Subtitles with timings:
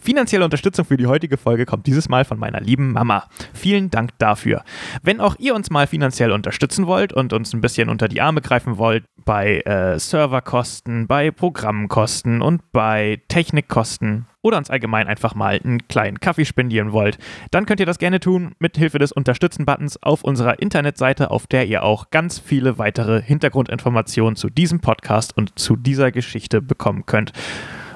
[0.00, 3.28] Finanzielle Unterstützung für die heutige Folge kommt dieses Mal von meiner lieben Mama.
[3.52, 4.62] Vielen Dank dafür.
[5.02, 8.40] Wenn auch ihr uns mal finanziell unterstützen wollt und uns ein bisschen unter die Arme
[8.40, 15.60] greifen wollt bei äh, Serverkosten, bei Programmkosten und bei Technikkosten oder uns allgemein einfach mal
[15.62, 17.18] einen kleinen Kaffee spendieren wollt,
[17.50, 21.66] dann könnt ihr das gerne tun mit Hilfe des Unterstützen-Buttons auf unserer Internetseite, auf der
[21.66, 27.32] ihr auch ganz viele weitere Hintergrundinformationen zu diesem Podcast und zu dieser Geschichte bekommen könnt.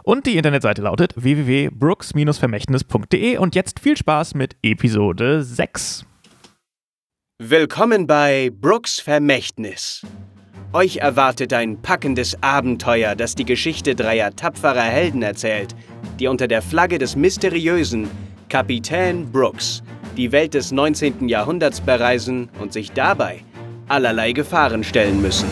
[0.04, 3.38] Und die Internetseite lautet www.brooks-vermächtnis.de.
[3.38, 6.04] Und jetzt viel Spaß mit Episode 6.
[7.38, 10.02] Willkommen bei Brooks Vermächtnis.
[10.72, 15.76] Euch erwartet ein packendes Abenteuer, das die Geschichte dreier tapferer Helden erzählt,
[16.18, 18.10] die unter der Flagge des mysteriösen
[18.48, 19.82] Kapitän Brooks
[20.16, 21.28] die Welt des 19.
[21.28, 23.44] Jahrhunderts bereisen und sich dabei
[23.88, 25.48] allerlei Gefahren stellen müssen.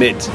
[0.00, 0.30] Mit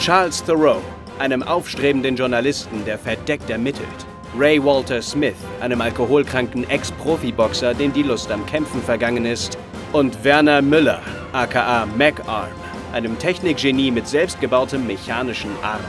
[0.00, 0.80] Charles Thoreau,
[1.18, 3.86] einem aufstrebenden Journalisten, der verdeckt ermittelt.
[4.34, 9.58] Ray Walter Smith, einem alkoholkranken Ex-Profi-Boxer, dem die Lust am Kämpfen vergangen ist.
[9.92, 11.02] Und Werner Müller,
[11.34, 12.48] aka MacArm,
[12.94, 15.84] einem Technikgenie mit selbstgebautem mechanischen Arm.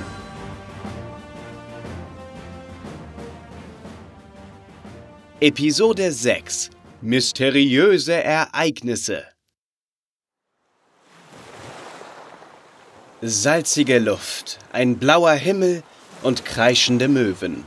[5.39, 9.32] Episode 6 Mysteriöse Ereignisse
[13.25, 15.81] Salzige Luft, ein blauer Himmel
[16.23, 17.63] und kreischende Möwen.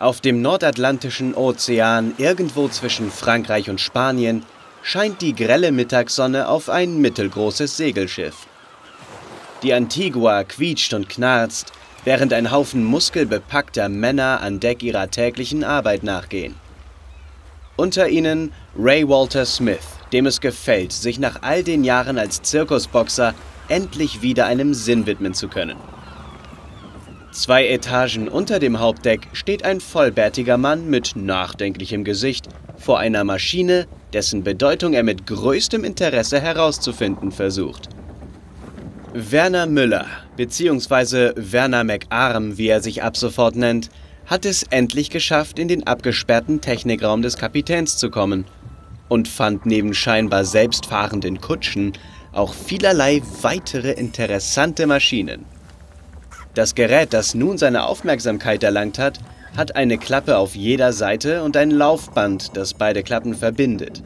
[0.00, 4.42] Auf dem nordatlantischen Ozean, irgendwo zwischen Frankreich und Spanien,
[4.82, 8.34] scheint die grelle Mittagssonne auf ein mittelgroßes Segelschiff.
[9.62, 11.72] Die Antigua quietscht und knarzt,
[12.02, 16.56] während ein Haufen muskelbepackter Männer an Deck ihrer täglichen Arbeit nachgehen.
[17.76, 23.32] Unter ihnen Ray Walter Smith, dem es gefällt, sich nach all den Jahren als Zirkusboxer
[23.68, 25.76] endlich wieder einem Sinn widmen zu können.
[27.32, 33.86] Zwei Etagen unter dem Hauptdeck steht ein vollbärtiger Mann mit nachdenklichem Gesicht vor einer Maschine,
[34.12, 37.90] dessen Bedeutung er mit größtem Interesse herauszufinden versucht.
[39.12, 40.06] Werner Müller,
[40.36, 43.90] beziehungsweise Werner McArm, wie er sich ab sofort nennt,
[44.26, 48.44] hat es endlich geschafft, in den abgesperrten Technikraum des Kapitäns zu kommen
[49.08, 51.92] und fand neben scheinbar selbstfahrenden Kutschen
[52.36, 55.44] auch vielerlei weitere interessante Maschinen.
[56.54, 59.20] Das Gerät, das nun seine Aufmerksamkeit erlangt hat,
[59.56, 64.02] hat eine Klappe auf jeder Seite und ein Laufband, das beide Klappen verbindet.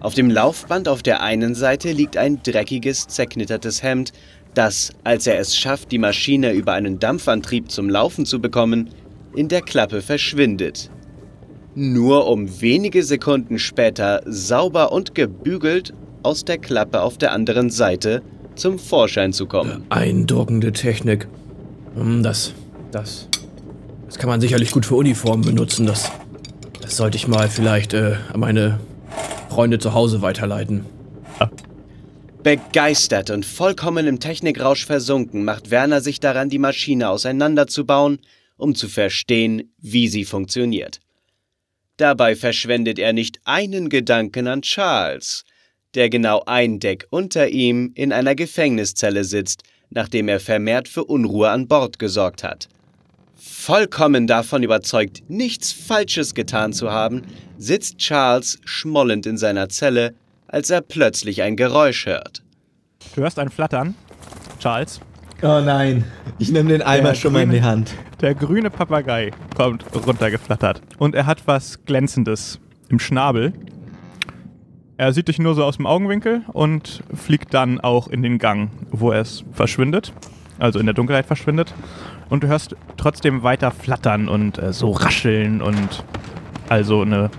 [0.00, 4.12] Auf dem Laufband auf der einen Seite liegt ein dreckiges, zerknittertes Hemd,
[4.54, 8.90] das, als er es schafft, die Maschine über einen Dampfantrieb zum Laufen zu bekommen,
[9.34, 10.90] in der Klappe verschwindet.
[11.74, 15.92] Nur um wenige Sekunden später sauber und gebügelt
[16.24, 18.22] aus der Klappe auf der anderen Seite
[18.56, 19.84] zum Vorschein zu kommen.
[19.88, 21.28] Beeindruckende Technik.
[21.94, 22.52] Hm, Das,
[22.90, 23.28] das,
[24.06, 25.86] das kann man sicherlich gut für Uniformen benutzen.
[25.86, 26.10] Das,
[26.80, 28.80] das sollte ich mal vielleicht äh, an meine
[29.48, 30.86] Freunde zu Hause weiterleiten.
[32.42, 38.18] Begeistert und vollkommen im Technikrausch versunken, macht Werner sich daran, die Maschine auseinanderzubauen,
[38.56, 41.00] um zu verstehen, wie sie funktioniert.
[41.96, 45.44] Dabei verschwendet er nicht einen Gedanken an Charles,
[45.94, 51.50] der genau ein Deck unter ihm in einer Gefängniszelle sitzt, nachdem er vermehrt für Unruhe
[51.50, 52.68] an Bord gesorgt hat.
[53.36, 57.22] Vollkommen davon überzeugt, nichts Falsches getan zu haben,
[57.58, 60.14] sitzt Charles schmollend in seiner Zelle,
[60.48, 62.42] als er plötzlich ein Geräusch hört.
[63.14, 63.94] Du hörst ein Flattern,
[64.60, 65.00] Charles.
[65.42, 66.04] Oh nein,
[66.38, 67.94] ich nehme den Eimer Der schon mal in grüne- die Hand.
[68.20, 70.80] Der grüne Papagei kommt runtergeflattert.
[70.98, 73.52] Und er hat was Glänzendes im Schnabel.
[74.96, 78.70] Er sieht dich nur so aus dem Augenwinkel und fliegt dann auch in den Gang,
[78.92, 80.12] wo es verschwindet.
[80.58, 81.74] Also in der Dunkelheit verschwindet.
[82.30, 86.04] Und du hörst trotzdem weiter flattern und äh, so rascheln und
[86.68, 87.30] also eine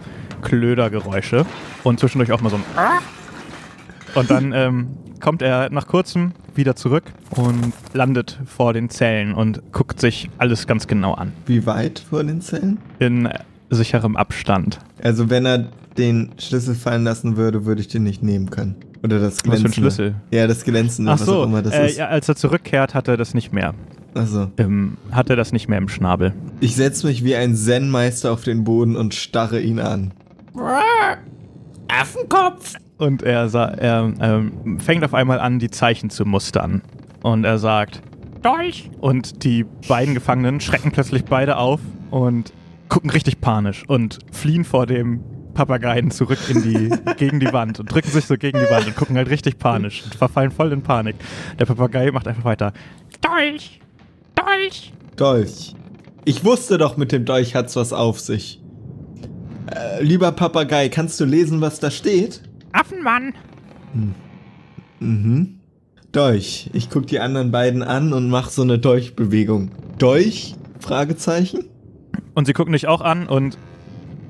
[0.41, 1.45] Klödergeräusche.
[1.83, 2.63] Und zwischendurch auch mal so ein
[4.15, 4.87] Und dann ähm,
[5.21, 10.67] kommt er nach kurzem wieder zurück und landet vor den Zellen und guckt sich alles
[10.67, 11.33] ganz genau an.
[11.45, 12.79] Wie weit vor den Zellen?
[12.99, 13.29] In
[13.69, 14.79] sicherem Abstand.
[15.01, 15.65] Also wenn er
[15.97, 18.75] den Schlüssel fallen lassen würde, würde ich den nicht nehmen können.
[19.03, 19.73] Oder das Was für ein Glänzende.
[19.73, 20.15] Schlüssel?
[20.31, 21.97] Ja, das Glänzende, Ach was so, auch immer das äh, ist.
[21.97, 23.73] ja, als er zurückkehrt, hat er das nicht mehr.
[24.13, 26.33] Also, Ähm, hat er das nicht mehr im Schnabel.
[26.61, 30.13] ich setze mich wie ein Zen-Meister auf den Boden und starre ihn an.
[31.87, 32.75] Affenkopf!
[32.97, 36.81] Und er, er ähm, fängt auf einmal an, die Zeichen zu mustern.
[37.23, 38.01] Und er sagt,
[38.41, 38.89] Dolch!
[39.01, 41.81] und die beiden Gefangenen schrecken plötzlich beide auf
[42.11, 42.53] und
[42.89, 45.23] gucken richtig panisch und fliehen vor dem
[45.53, 48.95] Papageien zurück in die, gegen die Wand und drücken sich so gegen die Wand und
[48.95, 51.15] gucken halt richtig panisch und verfallen voll in Panik.
[51.57, 52.73] Der Papagei macht einfach weiter.
[53.21, 53.79] Dolch!
[54.35, 54.93] Dolch!
[55.15, 55.75] Dolch.
[56.25, 58.61] Ich wusste doch, mit dem Dolch hat's was auf sich.
[59.73, 62.41] Äh, lieber Papagei, kannst du lesen, was da steht?
[62.71, 63.33] Affenmann!
[64.99, 65.59] Mhm.
[66.11, 66.69] Dolch.
[66.73, 69.71] Ich guck die anderen beiden an und mach so eine Dolchbewegung.
[69.97, 70.55] Dolch?
[70.79, 71.65] Fragezeichen?
[72.35, 73.57] Und sie gucken dich auch an und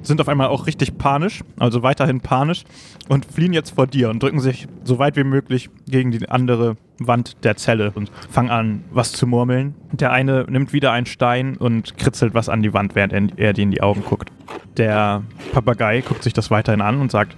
[0.03, 2.63] sind auf einmal auch richtig panisch, also weiterhin panisch
[3.09, 6.77] und fliehen jetzt vor dir und drücken sich so weit wie möglich gegen die andere
[6.99, 9.73] Wand der Zelle und fangen an, was zu murmeln.
[9.91, 13.53] Der eine nimmt wieder einen Stein und kritzelt was an die Wand, während er, er
[13.53, 14.31] dir in die Augen guckt.
[14.77, 17.35] Der Papagei guckt sich das weiterhin an und sagt,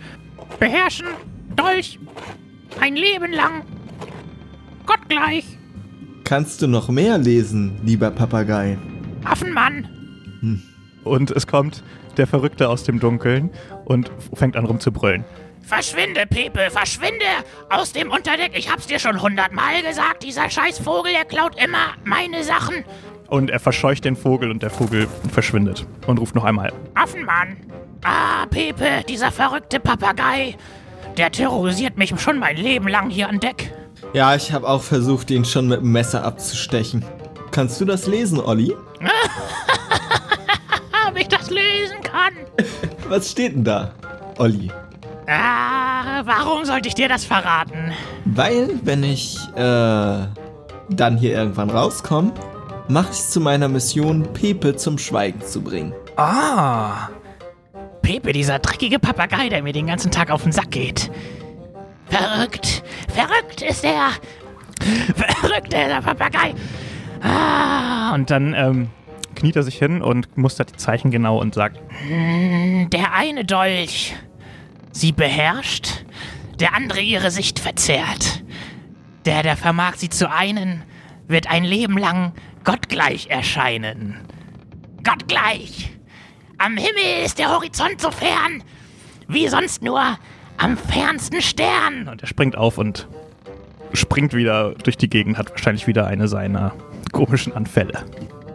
[0.60, 1.08] Beherrschen,
[1.56, 2.00] Dolch,
[2.82, 3.64] ein Leben lang,
[4.86, 5.58] gottgleich,
[6.28, 8.78] Kannst du noch mehr lesen, lieber Papagei?
[9.24, 9.88] Affenmann,
[11.04, 11.84] und es kommt
[12.18, 13.50] der Verrückte aus dem Dunkeln
[13.86, 15.24] und fängt an rumzubrüllen.
[15.62, 17.26] verschwinde, Pepe, verschwinde
[17.70, 18.52] aus dem Unterdeck.
[18.56, 22.86] Ich hab's dir schon hundertmal gesagt, dieser scheiß Vogel, der klaut immer meine Sachen.
[23.28, 26.72] Und er verscheucht den Vogel und der Vogel verschwindet und ruft noch einmal.
[26.94, 27.58] Affenmann.
[28.04, 30.56] Ah, Pepe, dieser verrückte Papagei.
[31.18, 33.74] Der terrorisiert mich schon mein Leben lang hier an Deck.
[34.14, 37.04] Ja, ich habe auch versucht, ihn schon mit dem Messer abzustechen.
[37.52, 38.74] Kannst du das lesen, Olli?
[43.10, 43.92] Was steht denn da,
[44.38, 44.72] Olli?
[45.28, 47.92] Ah, warum sollte ich dir das verraten?
[48.26, 49.60] Weil, wenn ich äh,
[50.90, 52.34] dann hier irgendwann rauskomme,
[52.88, 55.94] mache ich zu meiner Mission, Pepe zum Schweigen zu bringen.
[56.16, 57.10] Ah.
[58.02, 61.12] Pepe, dieser dreckige Papagei, der mir den ganzen Tag auf den Sack geht.
[62.06, 62.84] Verrückt.
[63.14, 64.10] Verrückt ist er.
[65.16, 66.56] Verrückt, der Papagei.
[67.22, 68.90] Ah, Und dann ähm,
[69.38, 71.80] kniet er sich hin und mustert die Zeichen genau und sagt,
[72.10, 74.16] der eine Dolch
[74.92, 76.06] sie beherrscht,
[76.60, 78.44] der andere ihre Sicht verzehrt.
[79.26, 80.84] Der, der vermag sie zu einen,
[81.28, 84.16] wird ein Leben lang gottgleich erscheinen.
[85.04, 85.92] Gottgleich.
[86.58, 88.64] Am Himmel ist der Horizont so fern,
[89.28, 90.02] wie sonst nur
[90.58, 92.08] am fernsten Stern.
[92.08, 93.08] und er springt auf und
[93.94, 96.74] springt wieder durch die Gegend, hat wahrscheinlich wieder eine seiner
[97.12, 98.04] komischen Anfälle.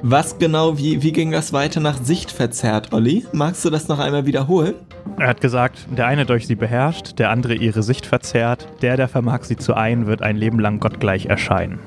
[0.05, 3.25] Was genau, wie, wie ging das weiter nach Sicht verzerrt, Olli?
[3.33, 4.75] Magst du das noch einmal wiederholen?
[5.17, 9.07] Er hat gesagt, der eine durch sie beherrscht, der andere ihre Sicht verzerrt, der, der
[9.07, 11.79] vermag sie zu ein, wird ein Leben lang gottgleich erscheinen.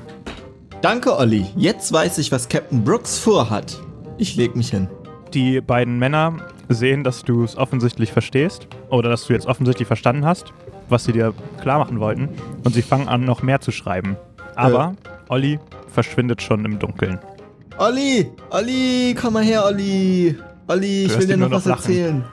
[0.80, 1.44] Danke, Olli.
[1.56, 3.78] Jetzt weiß ich, was Captain Brooks vorhat.
[4.16, 4.88] Ich leg mich hin.
[5.34, 6.38] Die beiden Männer
[6.70, 10.54] sehen, dass du es offensichtlich verstehst oder dass du jetzt offensichtlich verstanden hast,
[10.88, 12.30] was sie dir klar machen wollten
[12.64, 14.16] und sie fangen an, noch mehr zu schreiben.
[14.54, 14.94] Aber
[15.28, 15.60] Olli
[15.92, 17.18] verschwindet schon im Dunkeln.
[17.78, 18.30] Olli!
[18.50, 20.34] Olli, komm mal her, Olli!
[20.66, 21.90] Olli, ich will dir noch nur was noch lachen.
[21.90, 22.24] erzählen.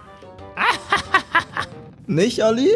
[2.07, 2.69] Nicht, Olli?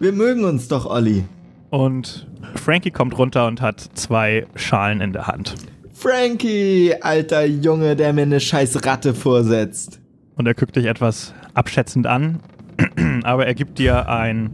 [0.00, 1.24] Wir mögen uns doch, Olli.
[1.70, 2.26] Und
[2.56, 5.54] Frankie kommt runter und hat zwei Schalen in der Hand.
[5.92, 10.00] Frankie, alter Junge, der mir eine scheiß Ratte vorsetzt.
[10.36, 12.40] Und er guckt dich etwas abschätzend an,
[13.22, 14.50] aber er gibt dir ein,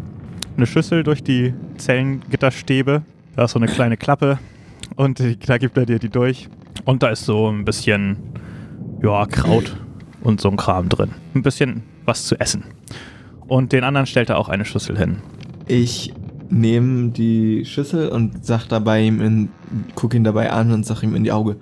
[0.59, 3.01] eine Schüssel durch die Zellengitterstäbe.
[3.35, 4.39] Da ist so eine kleine Klappe
[4.97, 6.49] und die, da gibt er dir die durch.
[6.85, 8.17] Und da ist so ein bisschen,
[9.03, 9.77] ja, Kraut
[10.23, 11.11] und so ein Kram drin.
[11.35, 12.65] Ein bisschen was zu essen.
[13.47, 15.19] Und den anderen stellt er auch eine Schüssel hin.
[15.67, 16.13] Ich
[16.51, 19.49] nehme die Schüssel und sag dabei ihm in,
[19.95, 21.57] guck ihn dabei an und sag ihm in die Auge,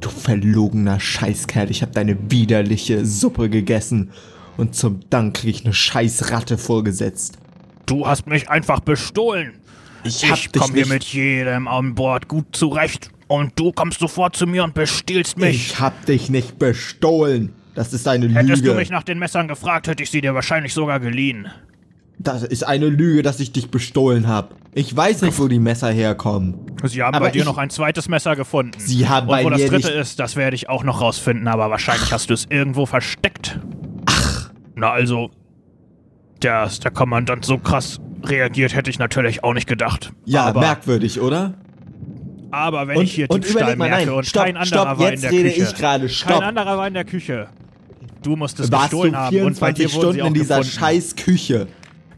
[0.00, 4.10] du verlogener Scheißkerl, ich hab deine widerliche Suppe gegessen
[4.56, 7.38] und zum Dank krieg ich eine scheiß Ratte vorgesetzt.
[7.86, 9.54] Du hast mich einfach bestohlen.
[10.04, 13.10] Ich Ich komme hier mit jedem an Bord gut zurecht.
[13.28, 15.54] Und du kommst sofort zu mir und bestiehlst mich.
[15.72, 17.52] Ich hab dich nicht bestohlen.
[17.76, 18.70] Das ist eine Hättest Lüge.
[18.70, 21.48] du mich nach den Messern gefragt, hätte ich sie dir wahrscheinlich sogar geliehen.
[22.18, 24.56] das ist eine Lüge, dass ich dich bestohlen hab.
[24.74, 26.54] Ich weiß nicht, wo die Messer herkommen.
[26.84, 28.78] Sie haben Aber bei dir noch ein zweites Messer gefunden.
[28.78, 31.70] Sie haben Und bei wo das dritte ist, das werde ich auch noch rausfinden, aber
[31.70, 33.60] wahrscheinlich hast du es irgendwo versteckt.
[34.06, 34.50] Ach.
[34.74, 35.30] Na also,
[36.40, 40.12] dass der Kommandant so krass reagiert, hätte ich natürlich auch nicht gedacht.
[40.24, 41.54] Ja, aber, merkwürdig, oder?
[42.50, 44.98] aber wenn Und- ich hier und Diebstahl mal, merke nein, und stopp, kein anderer stopp,
[44.98, 45.62] war in der Küche.
[45.62, 46.32] ich gerade, stopp.
[46.32, 47.46] Kein anderer war in der Küche.
[48.22, 50.58] Du musstest Warst gestohlen haben und bei 24 dir wurden sie Stunden auch in dieser
[50.58, 50.78] gefunden.
[50.78, 51.66] scheiß Küche.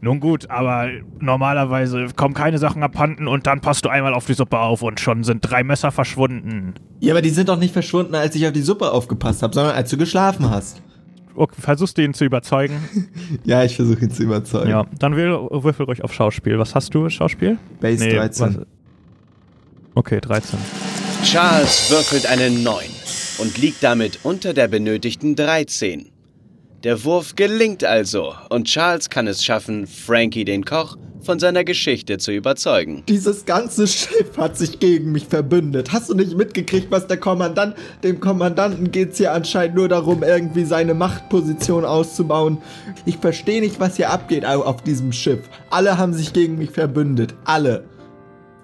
[0.01, 0.89] Nun gut, aber
[1.21, 4.99] normalerweise kommen keine Sachen abhanden und dann passt du einmal auf die Suppe auf und
[4.99, 6.73] schon sind drei Messer verschwunden.
[6.99, 9.75] Ja, aber die sind doch nicht verschwunden, als ich auf die Suppe aufgepasst habe, sondern
[9.75, 10.81] als du geschlafen hast.
[11.35, 12.75] Okay, versuchst du ihn zu überzeugen?
[13.43, 14.69] Ja, ich versuche ihn zu überzeugen.
[14.69, 14.85] ja.
[14.99, 16.59] Dann würfel ruhig auf Schauspiel.
[16.59, 17.09] Was hast du?
[17.09, 17.57] Schauspiel?
[17.81, 18.45] Base 13.
[18.57, 18.65] was-
[19.95, 20.59] Okay, 13.
[21.23, 22.85] Charles würfelt eine 9.
[23.39, 26.07] und liegt damit unter der benötigten 13.
[26.83, 32.17] Der Wurf gelingt also und Charles kann es schaffen, Frankie den Koch von seiner Geschichte
[32.17, 33.03] zu überzeugen.
[33.07, 35.93] Dieses ganze Schiff hat sich gegen mich verbündet.
[35.93, 37.75] Hast du nicht mitgekriegt, was der Kommandant.
[38.03, 42.57] Dem Kommandanten geht's hier anscheinend nur darum, irgendwie seine Machtposition auszubauen.
[43.05, 45.39] Ich verstehe nicht, was hier abgeht au- auf diesem Schiff.
[45.69, 47.33] Alle haben sich gegen mich verbündet.
[47.45, 47.85] Alle.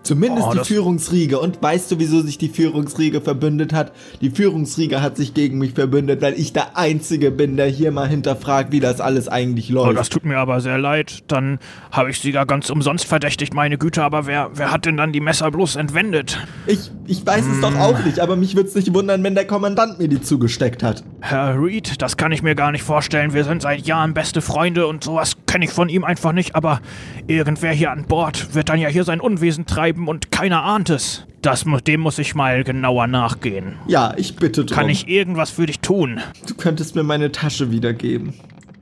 [0.04, 1.40] Zumindest Oh, die Führungsriege.
[1.40, 3.92] Und weißt du, wieso sich die Führungsriege verbündet hat?
[4.22, 8.08] Die Führungsriege hat sich gegen mich verbündet, weil ich der Einzige bin, der hier mal
[8.08, 10.00] hinterfragt, wie das alles eigentlich Oh, läuft.
[10.00, 11.20] das tut mir aber sehr leid.
[11.28, 11.60] Dann
[11.92, 14.02] habe ich sie ja ganz umsonst verdächtigt, meine Güte.
[14.02, 16.40] Aber wer, wer hat denn dann die Messer bloß entwendet?
[16.66, 19.46] Ich, ich weiß es doch auch nicht, aber mich würde es nicht wundern, wenn der
[19.46, 21.04] Kommandant mir die zugesteckt hat.
[21.20, 23.34] Herr Reed, das kann ich mir gar nicht vorstellen.
[23.34, 26.56] Wir sind seit Jahren beste Freunde und sowas kenne ich von ihm einfach nicht.
[26.56, 26.80] Aber
[27.28, 31.26] irgendwer hier an Bord wird dann ja hier sein Unwesen treiben und keiner ahnt es.
[31.42, 33.76] Das, dem muss ich mal genauer nachgehen.
[33.88, 34.76] Ja, ich bitte drum.
[34.76, 36.20] Kann ich irgendwas für dich tun?
[36.48, 38.34] Du könntest mir meine Tasche wiedergeben.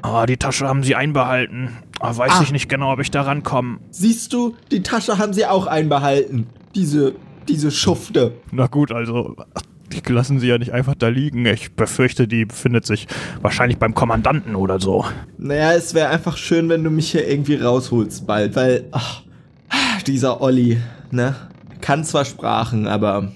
[0.02, 1.70] Ah, die Tasche haben sie einbehalten.
[2.00, 2.42] Ah, weiß Ah.
[2.44, 3.78] ich nicht genau, ob ich da rankomme.
[3.92, 6.48] Siehst du, die Tasche haben sie auch einbehalten.
[6.76, 7.14] Diese,
[7.48, 8.34] diese Schufte.
[8.52, 9.36] Na gut, also
[9.92, 11.46] die lassen sie ja nicht einfach da liegen.
[11.46, 13.08] Ich befürchte, die befindet sich
[13.42, 15.06] wahrscheinlich beim Kommandanten oder so.
[15.38, 19.22] Naja, es wäre einfach schön, wenn du mich hier irgendwie rausholst bald, weil, ach,
[20.06, 20.78] dieser Olli,
[21.12, 21.36] ne?
[21.82, 23.32] Kann zwar Sprachen, aber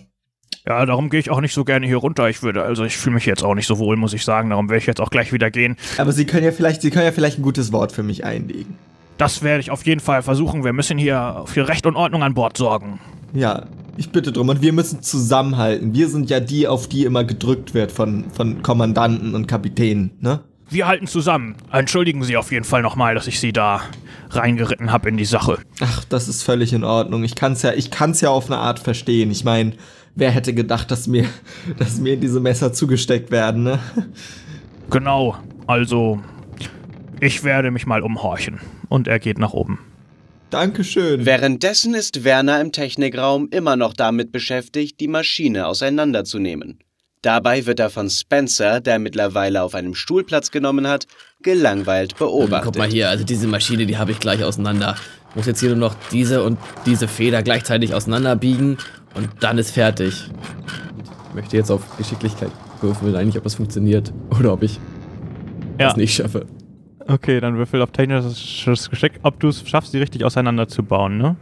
[0.67, 2.29] Ja, darum gehe ich auch nicht so gerne hier runter.
[2.29, 4.49] Ich würde, also ich fühle mich jetzt auch nicht so wohl, muss ich sagen.
[4.49, 5.75] Darum werde ich jetzt auch gleich wieder gehen.
[5.97, 8.75] aber sie können ja vielleicht, sie können ja vielleicht ein gutes Wort für mich einlegen.
[9.17, 10.63] Das werde ich auf jeden Fall versuchen.
[10.63, 12.99] Wir müssen hier für Recht und Ordnung an Bord sorgen.
[13.33, 13.65] Ja,
[13.97, 14.49] ich bitte drum.
[14.49, 15.93] Und wir müssen zusammenhalten.
[15.93, 20.39] Wir sind ja die, auf die immer gedrückt wird von, von Kommandanten und Kapitänen, ne?
[20.71, 21.55] Wir halten zusammen.
[21.69, 23.81] Entschuldigen Sie auf jeden Fall nochmal, dass ich Sie da
[24.29, 25.57] reingeritten habe in die Sache.
[25.81, 27.25] Ach, das ist völlig in Ordnung.
[27.25, 29.31] Ich kann's ja, ich kann's ja auf eine Art verstehen.
[29.31, 29.73] Ich meine,
[30.15, 31.25] wer hätte gedacht, dass mir,
[31.77, 33.79] dass mir diese Messer zugesteckt werden, ne?
[34.89, 35.35] Genau.
[35.67, 36.21] Also,
[37.19, 38.61] ich werde mich mal umhorchen.
[38.87, 39.79] Und er geht nach oben.
[40.51, 41.25] Dankeschön.
[41.25, 46.79] Währenddessen ist Werner im Technikraum immer noch damit beschäftigt, die Maschine auseinanderzunehmen.
[47.23, 51.05] Dabei wird er von Spencer, der mittlerweile auf einem Stuhl Platz genommen hat,
[51.43, 52.65] gelangweilt beobachtet.
[52.73, 54.95] Guck mal hier, also diese Maschine, die habe ich gleich auseinander.
[55.29, 58.77] Ich muss jetzt hier nur noch diese und diese Feder gleichzeitig auseinanderbiegen
[59.13, 60.29] und dann ist fertig.
[61.29, 62.49] Ich möchte jetzt auf Geschicklichkeit
[62.81, 64.79] würfeln, eigentlich, ob das funktioniert oder ob ich
[65.79, 65.87] Ja.
[65.89, 66.47] das nicht schaffe.
[67.07, 71.35] Okay, dann würfel auf technisches Geschick, ob du es schaffst, die richtig auseinanderzubauen, ne?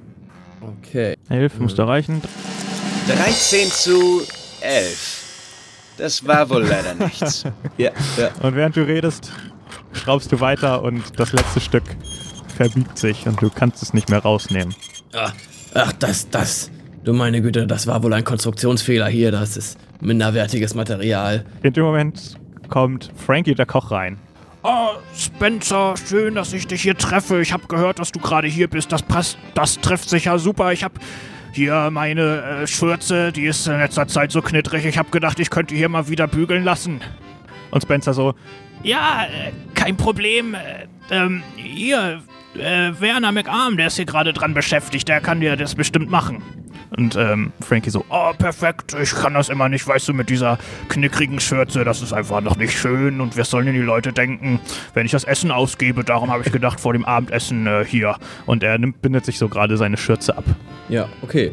[0.82, 1.16] Okay.
[1.30, 1.62] Elf Hm.
[1.64, 2.22] musste reichen.
[3.08, 4.22] 13 zu
[4.62, 5.29] 11.
[6.00, 7.44] Das war wohl leider nichts.
[7.78, 8.30] Ja, ja.
[8.42, 9.32] Und während du redest,
[9.94, 11.84] schraubst du weiter und das letzte Stück
[12.56, 14.74] verbiegt sich und du kannst es nicht mehr rausnehmen.
[15.14, 15.32] Ah,
[15.74, 16.72] ach, das, das.
[17.04, 19.32] Du meine Güte, das war wohl ein Konstruktionsfehler hier.
[19.32, 21.46] Das ist minderwertiges Material.
[21.64, 22.38] In dem Moment
[22.70, 24.18] kommt Frankie, der Koch, rein.
[24.64, 27.42] Oh, Spencer, schön, dass ich dich hier treffe.
[27.42, 28.92] Ich habe gehört, dass du gerade hier bist.
[28.92, 30.74] Das passt, das trifft sich ja super.
[30.74, 30.96] Ich habe
[31.54, 34.86] hier meine äh, Schürze, die ist in letzter Zeit so knittrig.
[34.86, 37.02] Ich habe gedacht, ich könnte hier mal wieder bügeln lassen.
[37.72, 38.34] Und Spencer so,
[38.84, 40.54] Ja, äh, kein Problem.
[40.54, 42.22] Äh, ähm, hier,
[42.56, 45.08] äh, Werner McArm, der ist hier gerade dran beschäftigt.
[45.08, 46.44] Der kann dir das bestimmt machen.
[46.96, 48.96] Und ähm, Frankie so, Oh, perfekt.
[49.02, 50.58] Ich kann das immer nicht, weißt du, mit dieser
[50.90, 51.84] knickrigen Schürze.
[51.84, 53.22] Das ist einfach noch nicht schön.
[53.22, 54.60] Und was sollen denn die Leute denken,
[54.94, 56.04] wenn ich das Essen ausgebe?
[56.04, 58.16] Darum habe ich gedacht, vor dem Abendessen äh, hier.
[58.46, 60.46] und er nimmt, bindet sich so gerade seine Schürze ab.
[60.88, 61.52] Ja, okay.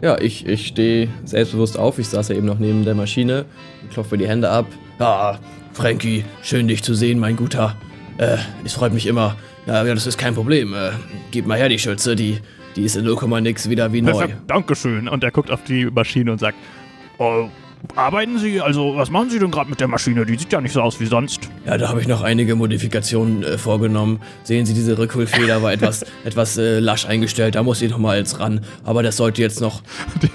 [0.00, 1.98] Ja, ich, ich stehe selbstbewusst auf.
[2.00, 3.46] Ich saß ja eben noch neben der Maschine
[3.92, 4.66] klopfe die Hände ab.
[4.98, 5.38] Ja,
[5.72, 7.76] Frankie, schön dich zu sehen, mein Guter.
[8.18, 9.36] Äh, es freut mich immer.
[9.66, 10.74] Ja, ja, das ist kein Problem.
[10.74, 10.90] Äh,
[11.30, 12.38] gib mal her die Schürze, die,
[12.76, 14.12] die ist in 0, nix wieder wie neu.
[14.12, 15.08] Perfekt, Dankeschön.
[15.08, 16.56] Und er guckt auf die Maschine und sagt,
[17.18, 17.48] Oh,
[17.94, 18.60] arbeiten Sie?
[18.60, 20.24] Also, was machen Sie denn gerade mit der Maschine?
[20.26, 21.48] Die sieht ja nicht so aus wie sonst.
[21.66, 24.20] Ja, da habe ich noch einige Modifikationen äh, vorgenommen.
[24.42, 27.54] Sehen Sie, diese Rückholfeder war etwas, etwas äh, lasch eingestellt.
[27.54, 28.62] Da muss ich noch mal jetzt ran.
[28.84, 29.82] Aber das sollte jetzt noch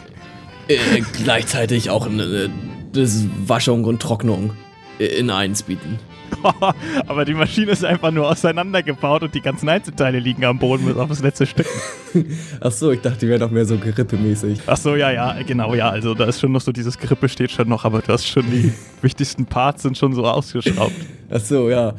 [0.68, 0.78] äh,
[1.24, 2.50] gleichzeitig auch eine,
[2.94, 4.54] das Waschung und Trocknung
[5.00, 6.00] äh, in eins bieten.
[7.08, 10.96] aber die Maschine ist einfach nur auseinandergebaut und die ganzen Einzelteile liegen am Boden bis
[10.96, 11.68] auf das letzte Stück.
[12.62, 14.62] Ach so, ich dachte, die wäre noch mehr so gerippemäßig.
[14.68, 15.90] Ach so, ja, ja, genau, ja.
[15.90, 18.50] Also da ist schon noch so dieses Grippe steht schon noch, aber du hast schon
[18.50, 20.96] die wichtigsten Parts sind schon so ausgeschraubt.
[21.30, 21.94] Ach so, ja.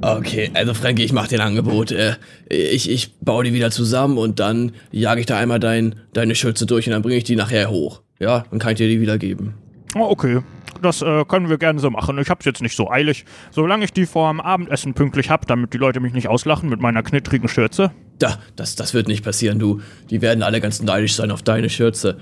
[0.00, 1.92] Okay, also Frankie, ich mach dir ein Angebot.
[1.92, 2.16] Äh,
[2.48, 6.66] ich, ich baue die wieder zusammen und dann jage ich da einmal dein, deine Schürze
[6.66, 8.02] durch und dann bringe ich die nachher hoch.
[8.18, 9.54] Ja, dann kann ich dir die wieder geben.
[9.94, 10.40] Oh, okay.
[10.82, 12.18] Das äh, können wir gerne so machen.
[12.18, 13.24] Ich hab's jetzt nicht so eilig.
[13.50, 16.80] Solange ich die vor dem Abendessen pünktlich hab, damit die Leute mich nicht auslachen mit
[16.80, 17.90] meiner knittrigen Schürze.
[18.18, 19.80] Da, das, das wird nicht passieren, du.
[20.10, 22.18] Die werden alle ganz neidisch sein auf deine Schürze.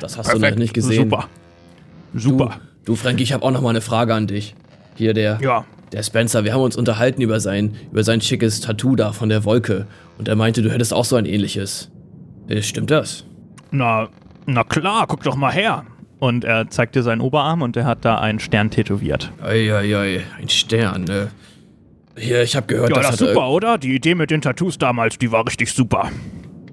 [0.00, 1.04] Das hast du noch nicht gesehen.
[1.10, 1.28] Super.
[2.14, 2.60] Super.
[2.84, 4.54] Du, Frankie, ich habe auch noch mal eine Frage an dich.
[4.94, 8.96] Hier der, Ja, der Spencer, wir haben uns unterhalten über sein, über sein schickes Tattoo
[8.96, 9.86] da von der Wolke.
[10.18, 11.90] Und er meinte, du hättest auch so ein ähnliches.
[12.48, 13.24] Äh, Stimmt das?
[13.70, 14.08] na,
[14.46, 15.84] na klar, guck doch mal her.
[16.18, 19.32] Und er zeigt dir seinen Oberarm und er hat da einen Stern tätowiert.
[19.42, 21.28] Eieiei, ein Stern, ne?
[22.18, 23.76] Hier, ich habe gehört, Ja, das das hat er- super, oder?
[23.78, 26.08] Die Idee mit den Tattoos damals, die war richtig super.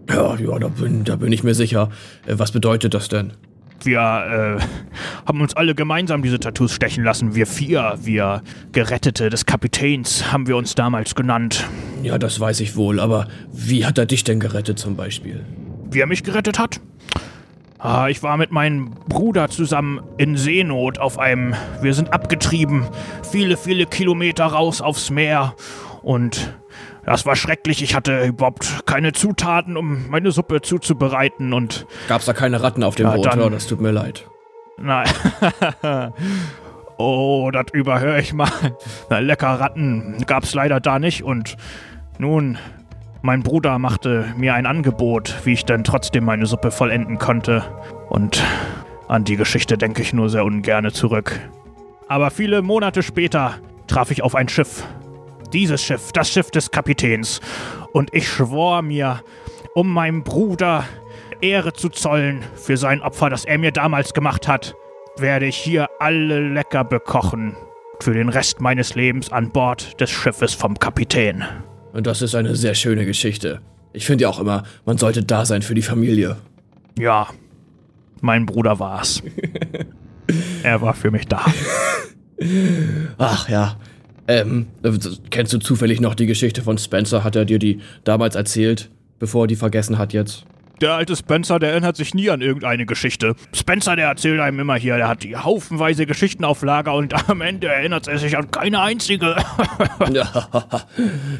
[0.09, 1.89] Ja, ja, da bin, da bin ich mir sicher.
[2.25, 3.33] Äh, was bedeutet das denn?
[3.83, 4.63] Wir äh,
[5.27, 7.35] haben uns alle gemeinsam diese Tattoos stechen lassen.
[7.35, 11.65] Wir vier, wir Gerettete des Kapitäns, haben wir uns damals genannt.
[12.01, 15.43] Ja, das weiß ich wohl, aber wie hat er dich denn gerettet zum Beispiel?
[15.91, 16.79] Wie er mich gerettet hat?
[17.85, 21.53] Ah, ich war mit meinem Bruder zusammen in Seenot auf einem.
[21.81, 22.87] Wir sind abgetrieben,
[23.29, 25.53] viele, viele Kilometer raus aufs Meer.
[26.01, 26.53] Und
[27.05, 27.83] das war schrecklich.
[27.83, 31.51] Ich hatte überhaupt keine Zutaten, um meine Suppe zuzubereiten.
[31.51, 33.25] Und Gab's da keine Ratten auf dem Ja, Boot?
[33.25, 34.29] dann- Ja, das tut mir leid.
[34.77, 35.07] Nein.
[36.97, 38.49] oh, das überhöre ich mal.
[39.09, 41.23] Na, lecker Ratten gab's leider da nicht.
[41.23, 41.57] Und
[42.17, 42.57] nun,
[43.23, 47.63] mein Bruder machte mir ein Angebot, wie ich dann trotzdem meine Suppe vollenden konnte.
[48.09, 48.43] Und
[49.07, 51.39] an die Geschichte denke ich nur sehr ungerne zurück.
[52.09, 53.55] Aber viele Monate später
[53.87, 54.85] traf ich auf ein Schiff.
[55.53, 57.39] Dieses Schiff, das Schiff des Kapitäns.
[57.93, 59.21] Und ich schwor mir,
[59.73, 60.83] um meinem Bruder
[61.39, 64.75] Ehre zu zollen für sein Opfer, das er mir damals gemacht hat,
[65.15, 67.55] werde ich hier alle lecker bekochen.
[68.01, 71.45] Für den Rest meines Lebens an Bord des Schiffes vom Kapitän.
[71.93, 73.61] Und das ist eine sehr schöne Geschichte.
[73.93, 76.37] Ich finde ja auch immer, man sollte da sein für die Familie.
[76.97, 77.27] Ja,
[78.19, 79.21] mein Bruder war's.
[80.63, 81.45] er war für mich da.
[83.17, 83.77] Ach ja.
[84.27, 84.91] Ähm, äh,
[85.29, 87.23] kennst du zufällig noch die Geschichte von Spencer?
[87.23, 90.45] Hat er dir die damals erzählt, bevor er die vergessen hat jetzt?
[90.81, 93.35] Der alte Spencer, der erinnert sich nie an irgendeine Geschichte.
[93.53, 97.41] Spencer, der erzählt einem immer hier, der hat die haufenweise Geschichten auf Lager und am
[97.41, 99.35] Ende erinnert er sich an keine einzige.
[100.13, 100.47] Ja,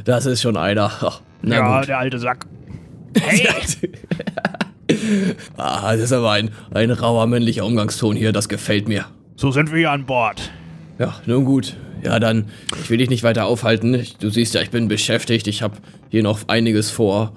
[0.06, 0.92] das ist schon einer.
[1.42, 1.90] Na ja, gut.
[1.90, 2.46] der alte Sack.
[3.20, 3.48] Hey,
[5.58, 9.06] Ah, das ist aber ein, ein rauer männlicher Umgangston hier, das gefällt mir.
[9.36, 10.52] so sind wir hier an Bord.
[11.00, 11.76] Ja, nun gut.
[12.04, 12.50] Ja, dann,
[12.82, 14.06] ich will dich nicht weiter aufhalten.
[14.20, 15.48] Du siehst ja, ich bin beschäftigt.
[15.48, 15.78] Ich habe
[16.10, 17.34] hier noch einiges vor.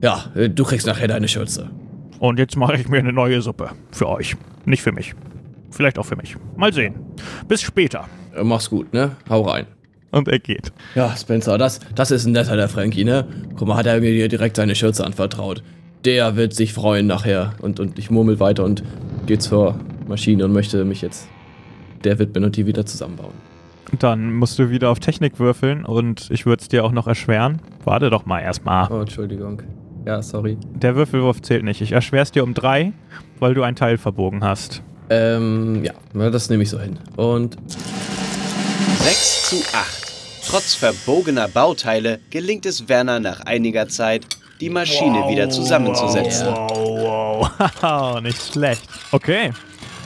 [0.00, 1.70] Ja, äh, du kriegst nachher deine Schürze.
[2.18, 3.70] Und jetzt mache ich mir eine neue Suppe.
[3.92, 4.36] Für euch.
[4.64, 5.14] Nicht für mich.
[5.70, 6.36] Vielleicht auch für mich.
[6.56, 6.94] Mal sehen.
[7.46, 8.06] Bis später.
[8.34, 9.12] Äh, Mach's gut, ne?
[9.28, 9.66] Hau rein.
[10.10, 10.72] Und er geht.
[10.94, 13.26] Ja, Spencer, das, das ist ein netter, der Frankie, ne?
[13.56, 15.62] Guck mal, hat er mir direkt seine Schürze anvertraut.
[16.04, 17.54] Der wird sich freuen nachher.
[17.60, 18.82] Und, und ich murmel weiter und
[19.26, 21.28] gehe zur Maschine und möchte mich jetzt
[22.04, 23.34] der widmen und die wieder zusammenbauen.
[23.98, 27.60] Dann musst du wieder auf Technik würfeln und ich würde es dir auch noch erschweren.
[27.84, 28.90] Warte doch mal erstmal.
[28.90, 29.62] Oh, Entschuldigung.
[30.08, 30.56] Ja, sorry.
[30.74, 31.82] Der Würfelwurf zählt nicht.
[31.82, 32.94] Ich erschwere es dir um drei,
[33.40, 34.80] weil du ein Teil verbogen hast.
[35.10, 36.98] Ähm, ja, na, das nehme ich so hin.
[37.16, 37.58] Und
[39.00, 40.12] 6 zu 8.
[40.48, 44.24] Trotz verbogener Bauteile gelingt es Werner nach einiger Zeit,
[44.62, 46.46] die Maschine wieder zusammenzusetzen.
[46.54, 47.50] Wow, wow.
[47.82, 48.88] Haha, nicht schlecht.
[49.12, 49.50] Okay.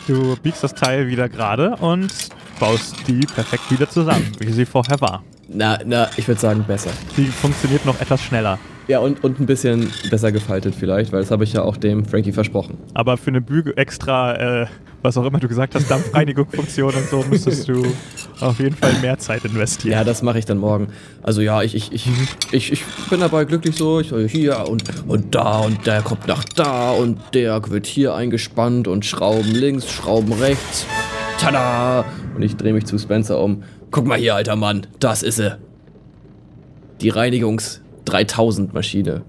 [0.08, 2.12] Du biegst das Teil wieder gerade und
[2.58, 5.22] baust die perfekt wieder zusammen, wie sie vorher war.
[5.46, 6.90] na, na, ich würde sagen besser.
[7.16, 8.58] Die funktioniert noch etwas schneller.
[8.92, 12.04] Ja, und, und ein bisschen besser gefaltet vielleicht, weil das habe ich ja auch dem
[12.04, 12.76] Frankie versprochen.
[12.92, 14.66] Aber für eine Bügel extra, äh,
[15.00, 17.86] was auch immer du gesagt hast, Dampfreinigungsfunktion und so, müsstest du
[18.40, 19.92] auf jeden Fall mehr Zeit investieren.
[19.92, 20.88] Ja, das mache ich dann morgen.
[21.22, 22.06] Also ja, ich, ich, ich,
[22.50, 23.98] ich, ich bin dabei glücklich so.
[23.98, 28.88] Ich hier und, und da und der kommt nach da und der wird hier eingespannt
[28.88, 30.84] und Schrauben links, Schrauben rechts.
[31.38, 32.04] Tada!
[32.36, 33.62] Und ich drehe mich zu Spencer um.
[33.90, 35.56] Guck mal hier, alter Mann, das ist sie.
[37.00, 39.22] Die Reinigungs 3000 Maschine.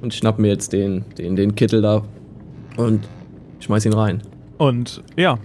[0.00, 2.02] Und schnapp mir jetzt den, den, den Kittel da
[2.76, 3.06] und
[3.60, 4.22] schmeiß ihn rein.
[4.58, 5.38] Und ja,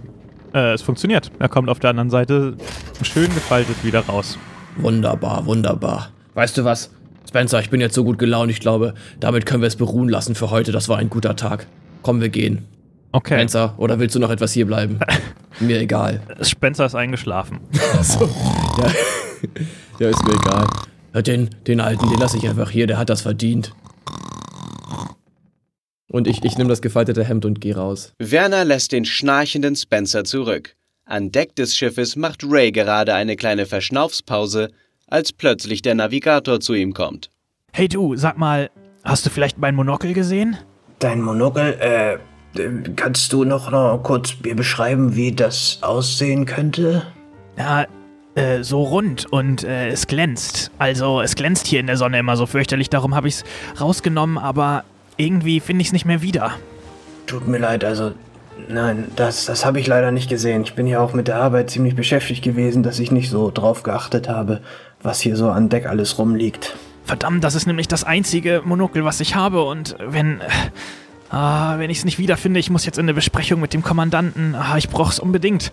[0.52, 1.30] äh, es funktioniert.
[1.38, 2.56] Er kommt auf der anderen Seite
[3.02, 4.38] schön gefaltet wieder raus.
[4.76, 6.10] Wunderbar, wunderbar.
[6.34, 6.90] Weißt du was?
[7.28, 10.34] Spencer, ich bin jetzt so gut gelaunt, ich glaube, damit können wir es beruhen lassen
[10.34, 10.72] für heute.
[10.72, 11.66] Das war ein guter Tag.
[12.02, 12.64] Komm, wir gehen.
[13.12, 13.34] Okay.
[13.34, 14.98] Spencer, oder willst du noch etwas hier bleiben?
[15.60, 16.22] mir egal.
[16.42, 17.60] Spencer ist eingeschlafen.
[20.00, 20.64] Ja, ist mir egal.
[21.22, 23.72] Den, den Alten, den lasse ich einfach hier, der hat das verdient.
[26.10, 28.14] Und ich, ich nehme das gefaltete Hemd und gehe raus.
[28.18, 30.74] Werner lässt den schnarchenden Spencer zurück.
[31.04, 34.70] An Deck des Schiffes macht Ray gerade eine kleine Verschnaufspause,
[35.06, 37.30] als plötzlich der Navigator zu ihm kommt.
[37.72, 38.70] Hey du, sag mal,
[39.04, 40.56] hast du vielleicht mein Monokel gesehen?
[40.98, 42.18] Dein Monokel, äh,
[42.96, 47.06] kannst du noch, noch kurz mir beschreiben, wie das aussehen könnte?
[47.56, 47.86] Ja,
[48.38, 50.70] äh, so rund und äh, es glänzt.
[50.78, 53.44] Also, es glänzt hier in der Sonne immer so fürchterlich, darum habe ich es
[53.80, 54.84] rausgenommen, aber
[55.16, 56.52] irgendwie finde ich es nicht mehr wieder.
[57.26, 58.12] Tut mir leid, also
[58.66, 60.62] Nein, das, das habe ich leider nicht gesehen.
[60.62, 63.84] Ich bin ja auch mit der Arbeit ziemlich beschäftigt gewesen, dass ich nicht so drauf
[63.84, 64.60] geachtet habe,
[65.00, 66.76] was hier so an Deck alles rumliegt.
[67.04, 69.62] Verdammt, das ist nämlich das einzige Monokel, was ich habe.
[69.62, 70.40] Und wenn.
[70.40, 70.48] Äh,
[71.30, 74.54] ah, wenn ich es nicht wiederfinde, ich muss jetzt in eine Besprechung mit dem Kommandanten.
[74.54, 75.72] Ah, ich brauche es unbedingt.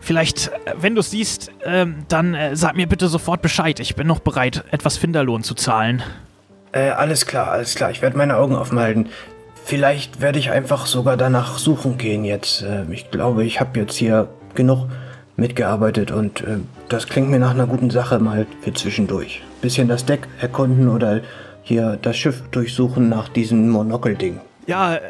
[0.00, 3.80] Vielleicht, äh, wenn du es siehst, ähm, dann äh, sag mir bitte sofort Bescheid.
[3.80, 6.02] Ich bin noch bereit, etwas Finderlohn zu zahlen.
[6.72, 7.90] Äh, alles klar, alles klar.
[7.90, 9.06] Ich werde meine Augen offen halten.
[9.64, 12.62] Vielleicht werde ich einfach sogar danach suchen gehen jetzt.
[12.62, 14.88] Äh, ich glaube, ich habe jetzt hier genug
[15.36, 16.58] mitgearbeitet und äh,
[16.88, 19.42] das klingt mir nach einer guten Sache mal für zwischendurch.
[19.60, 21.20] Bisschen das Deck erkunden oder
[21.62, 24.40] hier das Schiff durchsuchen nach diesem Monokel-Ding.
[24.70, 25.00] Ja, äh,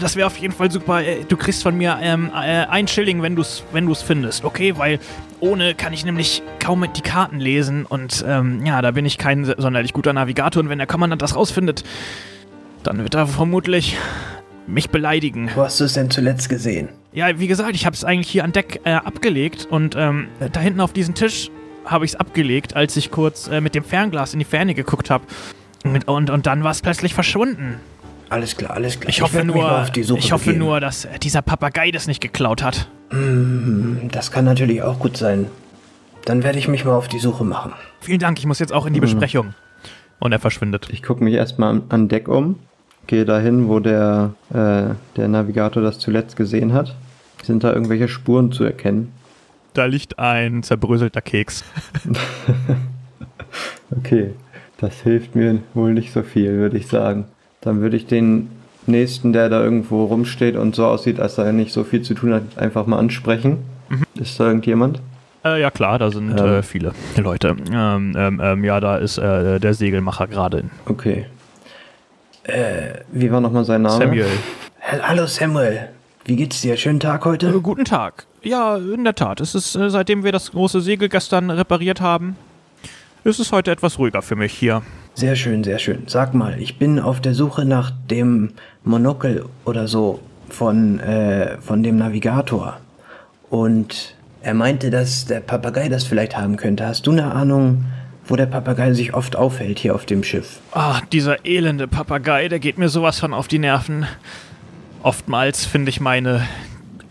[0.00, 1.02] das wäre auf jeden Fall super.
[1.02, 4.44] Äh, Du kriegst von mir ähm, äh, ein Schilling, wenn du es wenn du's findest,
[4.44, 4.78] okay?
[4.78, 5.00] Weil
[5.40, 9.44] ohne kann ich nämlich kaum die Karten lesen und ähm, ja, da bin ich kein
[9.44, 11.82] sonderlich guter Navigator und wenn der Kommandant das rausfindet,
[12.84, 13.96] dann wird er vermutlich
[14.68, 15.50] mich beleidigen.
[15.56, 16.88] Wo hast du es denn zuletzt gesehen?
[17.12, 20.60] Ja, wie gesagt, ich habe es eigentlich hier an Deck äh, abgelegt und ähm, da
[20.60, 21.50] hinten auf diesen Tisch
[21.84, 25.10] habe ich es abgelegt, als ich kurz äh, mit dem Fernglas in die Ferne geguckt
[25.10, 25.24] habe.
[25.82, 27.80] Und, und, und dann war es plötzlich verschwunden.
[28.32, 29.10] Alles klar, alles klar.
[29.10, 30.64] Ich hoffe werd mich nur, mal auf die Suche ich hoffe begeben.
[30.64, 32.88] nur, dass äh, dieser Papagei das nicht geklaut hat.
[33.10, 35.46] Hm, Das kann natürlich auch gut sein.
[36.24, 37.72] Dann werde ich mich mal auf die Suche machen.
[38.00, 39.54] Vielen Dank, ich muss jetzt auch in die Besprechung.
[40.18, 40.88] Und er verschwindet.
[40.90, 42.58] Ich gucke mich erstmal an- an Deck um,
[43.06, 46.94] gehe dahin, wo der, äh, der Navigator das zuletzt gesehen hat.
[47.42, 49.12] Sind da irgendwelche Spuren zu erkennen?
[49.74, 51.64] Da liegt ein zerbröselter Keks.
[53.98, 54.32] Okay,
[54.78, 57.26] das hilft mir wohl nicht so viel, würde ich sagen.
[57.62, 58.50] Dann würde ich den
[58.86, 62.34] nächsten, der da irgendwo rumsteht und so aussieht, als er nicht so viel zu tun
[62.34, 63.58] hat, einfach mal ansprechen.
[64.14, 65.00] Ist da irgendjemand?
[65.44, 66.44] Äh, ja klar, da sind Ähm.
[66.46, 67.56] äh, viele Leute.
[67.72, 70.64] Ähm, ähm, ähm, ja, da ist äh, der Segelmacher gerade.
[70.86, 71.26] Okay.
[72.44, 73.96] Äh, wie war nochmal sein Name?
[74.04, 74.26] Samuel.
[75.02, 75.88] Hallo Samuel,
[76.24, 76.76] wie geht's dir?
[76.76, 77.48] Schönen Tag heute?
[77.50, 78.26] Äh, guten Tag.
[78.42, 79.40] Ja, in der Tat.
[79.40, 82.36] Es ist, äh, seitdem wir das große Segel gestern repariert haben,
[83.22, 84.82] ist es heute etwas ruhiger für mich hier.
[85.14, 86.04] Sehr schön, sehr schön.
[86.06, 88.50] Sag mal, ich bin auf der Suche nach dem
[88.82, 92.78] Monokel oder so von, äh, von dem Navigator.
[93.50, 96.86] Und er meinte, dass der Papagei das vielleicht haben könnte.
[96.86, 97.84] Hast du eine Ahnung,
[98.26, 100.60] wo der Papagei sich oft aufhält hier auf dem Schiff?
[100.72, 104.06] Ah, dieser elende Papagei, der geht mir sowas von auf die Nerven.
[105.02, 106.42] Oftmals finde ich meine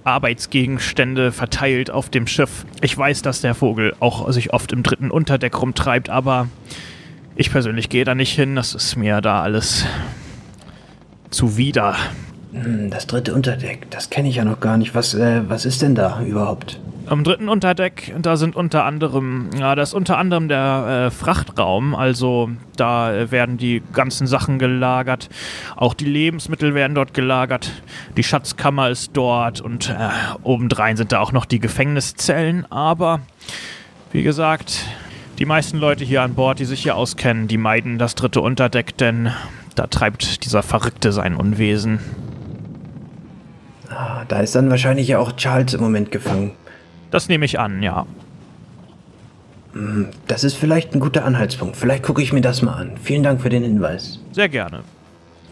[0.03, 2.65] Arbeitsgegenstände verteilt auf dem Schiff.
[2.81, 6.47] Ich weiß, dass der Vogel auch sich oft im dritten Unterdeck rumtreibt, aber
[7.41, 8.55] ich persönlich gehe da nicht hin.
[8.55, 9.85] Das ist mir da alles
[11.29, 11.95] zuwider.
[12.53, 14.93] Hm, das dritte Unterdeck, das kenne ich ja noch gar nicht.
[14.93, 16.79] Was, äh, was ist denn da überhaupt?
[17.07, 21.95] Am dritten Unterdeck, da sind unter anderem, ja, da ist unter anderem der äh, Frachtraum,
[21.95, 25.29] also da äh, werden die ganzen Sachen gelagert,
[25.75, 27.71] auch die Lebensmittel werden dort gelagert,
[28.15, 30.09] die Schatzkammer ist dort und äh,
[30.43, 33.21] obendrein sind da auch noch die Gefängniszellen, aber
[34.11, 34.85] wie gesagt,
[35.41, 38.95] die meisten Leute hier an Bord, die sich hier auskennen, die meiden das dritte Unterdeck,
[38.97, 39.31] denn
[39.73, 41.99] da treibt dieser Verrückte sein Unwesen.
[43.89, 46.51] Ah, da ist dann wahrscheinlich ja auch Charles im Moment gefangen.
[47.09, 48.05] Das nehme ich an, ja.
[50.27, 51.75] Das ist vielleicht ein guter Anhaltspunkt.
[51.75, 52.91] Vielleicht gucke ich mir das mal an.
[53.01, 54.19] Vielen Dank für den Hinweis.
[54.33, 54.81] Sehr gerne.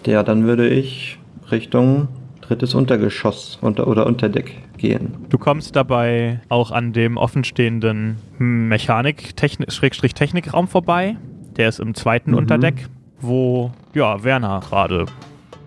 [0.06, 1.17] Ja, dann würde ich
[1.49, 2.10] Richtung
[2.49, 5.13] drittes Untergeschoss unter, oder Unterdeck gehen.
[5.29, 11.15] Du kommst dabei auch an dem offenstehenden Mechanik-Technikraum vorbei.
[11.57, 12.38] Der ist im zweiten Mhm.
[12.38, 12.88] Unterdeck,
[13.21, 15.05] wo ja, Werner gerade,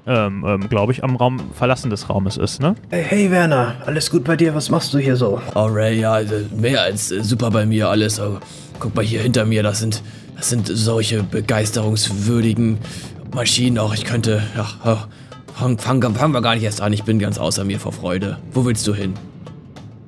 [0.06, 2.74] ähm, ähm, glaube ich, am Raum Verlassen des Raumes ist, ne?
[2.90, 4.54] Hey, hey Werner, alles gut bei dir?
[4.54, 5.40] Was machst du hier so?
[5.54, 8.18] Oh Ray, ja, also mehr als äh, super bei mir alles.
[8.18, 8.40] Aber
[8.80, 10.02] guck mal hier hinter mir, das sind,
[10.36, 12.78] das sind solche begeisterungswürdigen
[13.34, 13.78] Maschinen.
[13.78, 15.06] Auch ich könnte, ja, ja,
[15.54, 16.92] fangen fang, fangen wir gar nicht erst an.
[16.92, 18.38] Ich bin ganz außer mir vor Freude.
[18.52, 19.14] Wo willst du hin?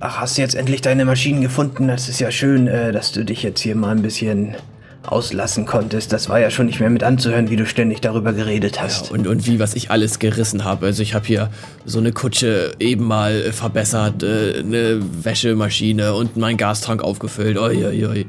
[0.00, 1.88] Ach, hast du jetzt endlich deine Maschinen gefunden?
[1.88, 4.54] Das ist ja schön, äh, dass du dich jetzt hier mal ein bisschen
[5.06, 6.12] auslassen konntest.
[6.12, 9.10] Das war ja schon nicht mehr mit anzuhören, wie du ständig darüber geredet hast.
[9.10, 10.86] Und, und wie, was ich alles gerissen habe.
[10.86, 11.50] Also ich habe hier
[11.84, 17.58] so eine Kutsche eben mal äh, verbessert, äh, eine Wäschemaschine und meinen Gastank aufgefüllt.
[17.58, 18.26] Oi, oi, oi.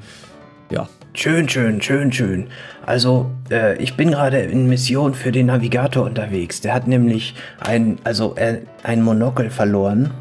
[0.72, 2.48] Ja, Schön, schön, schön, schön.
[2.86, 6.62] Also, äh, ich bin gerade in Mission für den Navigator unterwegs.
[6.62, 10.12] Der hat nämlich ein, also äh, ein Monokel verloren.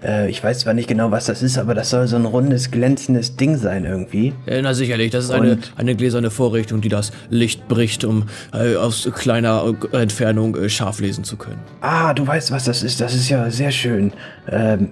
[0.00, 2.70] Äh, ich weiß zwar nicht genau, was das ist, aber das soll so ein rundes,
[2.70, 4.34] glänzendes Ding sein irgendwie.
[4.46, 8.26] Äh, Na sicherlich, das ist eine, Und- eine gläserne Vorrichtung, die das Licht bricht, um
[8.54, 11.58] äh, aus kleiner äh, Entfernung scharf lesen zu können.
[11.80, 13.00] Ah, du weißt, was das ist.
[13.00, 14.12] Das ist ja sehr schön.
[14.48, 14.90] Ähm,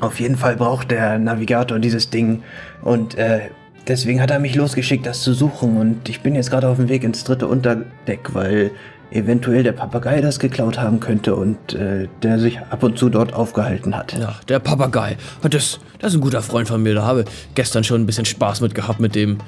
[0.00, 2.42] auf jeden Fall braucht der Navigator dieses Ding.
[2.82, 3.40] Und äh,
[3.88, 5.76] deswegen hat er mich losgeschickt, das zu suchen.
[5.76, 8.70] Und ich bin jetzt gerade auf dem Weg ins dritte Unterdeck, weil
[9.10, 13.32] eventuell der Papagei das geklaut haben könnte und äh, der sich ab und zu dort
[13.32, 14.12] aufgehalten hat.
[14.18, 15.16] Ja, der Papagei.
[15.42, 16.94] Das, das ist ein guter Freund von mir.
[16.94, 19.38] Da habe gestern schon ein bisschen Spaß mit gehabt mit dem,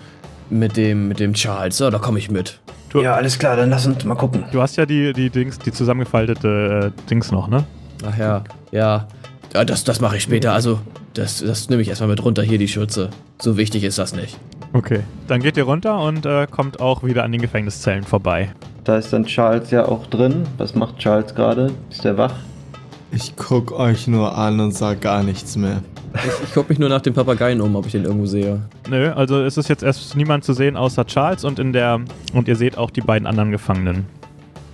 [0.51, 1.79] mit dem, mit dem Charles.
[1.79, 2.61] Ja, da komme ich mit.
[2.90, 4.44] Du, Ja, alles klar, dann lass uns mal gucken.
[4.53, 7.64] du hast ja die, die Dings, die zusammengefaltete äh, Dings noch, ne?
[8.07, 9.09] Ach ja, ja.
[9.55, 10.53] Ja, das, das mache ich später.
[10.53, 10.81] Also,
[11.18, 13.11] das, das nehme ich erstmal mit runter hier, die Schürze.
[13.40, 14.38] So wichtig ist das nicht.
[14.72, 15.00] Okay.
[15.29, 18.50] Dann geht ihr runter und äh, kommt auch wieder an den Gefängniszellen vorbei.
[18.85, 20.44] Da ist dann Charles ja auch drin.
[20.59, 21.72] Was macht Charles gerade?
[21.90, 22.35] Ist der wach?
[23.11, 25.83] Ich guck euch nur an und sag gar nichts mehr.
[26.14, 28.61] Ich, ich gucke mich nur nach dem Papageien um, ob ich den irgendwo sehe.
[28.88, 32.00] Nö, also es ist jetzt erst niemand zu sehen außer Charles und in der
[32.33, 34.07] und ihr seht auch die beiden anderen Gefangenen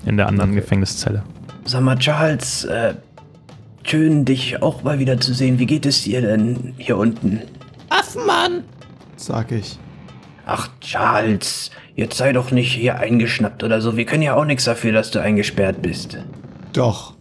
[0.05, 1.23] in der anderen Gefängniszelle.
[1.65, 2.95] Sag mal, Charles, äh,
[3.85, 5.59] schön dich auch mal wieder zu sehen.
[5.59, 7.43] Wie geht es dir denn hier unten?
[7.89, 8.65] Affenmann!
[9.17, 9.79] Sag ich.
[10.47, 13.97] Ach, Charles, jetzt sei doch nicht hier eingeschnappt oder so.
[13.97, 16.19] Wir können ja auch nichts dafür, dass du eingesperrt bist.
[16.73, 17.15] Doch.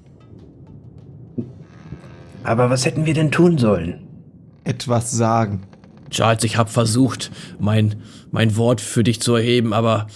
[2.43, 4.07] Aber was hätten wir denn tun sollen?
[4.63, 5.61] Etwas sagen.
[6.09, 7.95] Charles, ich habe versucht, mein,
[8.31, 10.07] mein Wort für dich zu erheben, aber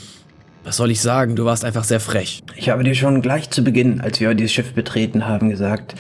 [0.64, 1.36] was soll ich sagen?
[1.36, 2.42] Du warst einfach sehr frech.
[2.56, 5.96] Ich habe dir schon gleich zu Beginn, als wir dieses Schiff betreten haben, gesagt,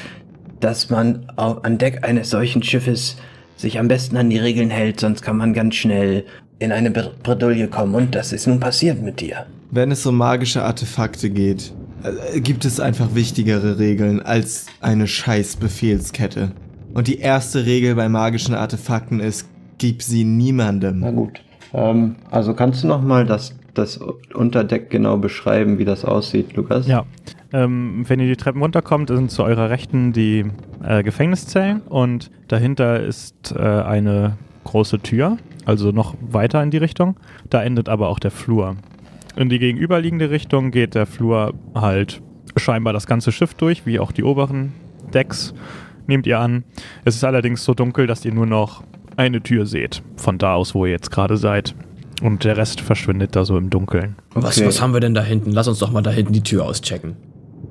[0.59, 3.17] dass man an Deck eines solchen Schiffes
[3.57, 6.25] sich am besten an die Regeln hält, sonst kann man ganz schnell
[6.59, 7.95] in eine Bre- Bredouille kommen.
[7.95, 9.45] Und das ist nun passiert mit dir.
[9.71, 15.57] Wenn es um magische Artefakte geht, äh, gibt es einfach wichtigere Regeln als eine scheiß
[15.57, 16.51] Befehlskette.
[16.93, 21.15] Und die erste Regel bei magischen Artefakten ist, gib sie Na niemandem.
[21.15, 21.41] gut.
[21.73, 23.99] Ähm, also kannst du noch mal das, das
[24.33, 26.88] Unterdeck genau beschreiben, wie das aussieht, Lukas?
[26.88, 27.05] Ja.
[27.53, 30.45] Ähm, wenn ihr die Treppen runterkommt, sind zu eurer Rechten die
[30.83, 37.15] äh, Gefängniszellen und dahinter ist äh, eine große Tür, also noch weiter in die Richtung.
[37.49, 38.75] Da endet aber auch der Flur.
[39.35, 42.21] In die gegenüberliegende Richtung geht der Flur halt
[42.57, 44.73] scheinbar das ganze Schiff durch, wie auch die oberen
[45.13, 45.53] Decks,
[46.07, 46.63] nehmt ihr an.
[47.03, 48.83] Es ist allerdings so dunkel, dass ihr nur noch
[49.17, 51.75] eine Tür seht, von da aus, wo ihr jetzt gerade seid.
[52.21, 54.15] Und der Rest verschwindet da so im Dunkeln.
[54.34, 54.67] Was, Okay.
[54.67, 55.51] was haben wir denn da hinten?
[55.51, 57.15] Lass uns doch mal da hinten die Tür auschecken.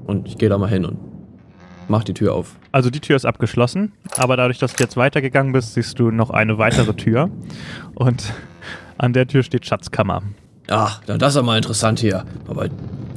[0.06, 0.98] Und ich gehe da mal hin und
[1.88, 2.56] mach die Tür auf.
[2.72, 6.30] Also die Tür ist abgeschlossen, aber dadurch, dass du jetzt weitergegangen bist, siehst du noch
[6.30, 7.30] eine weitere Tür.
[7.94, 8.32] Und
[8.98, 10.22] an der Tür steht Schatzkammer.
[10.68, 12.24] Ach, na, das ist ja mal interessant hier.
[12.46, 12.68] Aber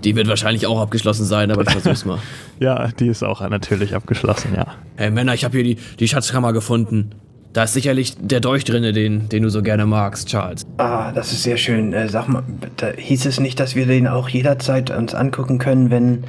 [0.04, 2.20] die wird wahrscheinlich auch abgeschlossen sein, aber ich versuch's mal.
[2.60, 4.66] Ja, die ist auch natürlich abgeschlossen, ja.
[4.96, 7.12] Hey Männer, ich habe hier die, die Schatzkammer gefunden.
[7.58, 10.64] Da ist sicherlich der Dolch drinne, den, den du so gerne magst, Charles.
[10.78, 11.92] Ah, das ist sehr schön.
[11.92, 12.44] Äh, sag mal,
[12.76, 16.26] da hieß es nicht, dass wir den auch jederzeit uns angucken können, wenn,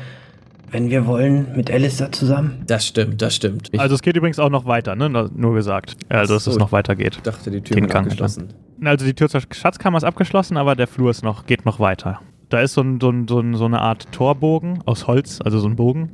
[0.71, 2.63] wenn wir wollen, mit Alice da zusammen?
[2.67, 3.69] Das stimmt, das stimmt.
[3.73, 5.11] Ich Also es geht übrigens auch noch weiter, ne?
[5.11, 5.97] Nur gesagt.
[6.09, 6.61] Also dass Ach es so.
[6.61, 7.21] noch weitergeht.
[7.23, 8.49] dachte, die Tür Den Gang abgeschlossen.
[8.83, 12.23] Also die Tür zur Schatzkammer ist abgeschlossen, aber der Flur ist noch, geht noch weiter.
[12.49, 15.69] Da ist so, so, ein, so, ein, so eine Art Torbogen aus Holz, also so
[15.69, 16.09] ein Bogen.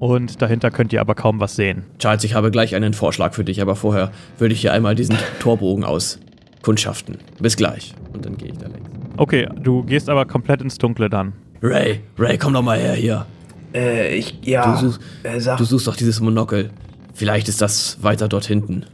[0.00, 1.84] Und dahinter könnt ihr aber kaum was sehen.
[1.98, 5.16] Charles, ich habe gleich einen Vorschlag für dich, aber vorher würde ich hier einmal diesen
[5.40, 7.18] Torbogen auskundschaften.
[7.38, 7.94] Bis gleich.
[8.12, 8.88] Und dann gehe ich da längs.
[9.18, 11.34] Okay, du gehst aber komplett ins Dunkle dann.
[11.62, 13.26] Ray, Ray, komm doch mal her hier.
[13.74, 16.70] Äh, ich, ja, Du suchst- äh, sag, Du suchst doch dieses Monokel.
[17.12, 18.86] Vielleicht ist das weiter dort hinten.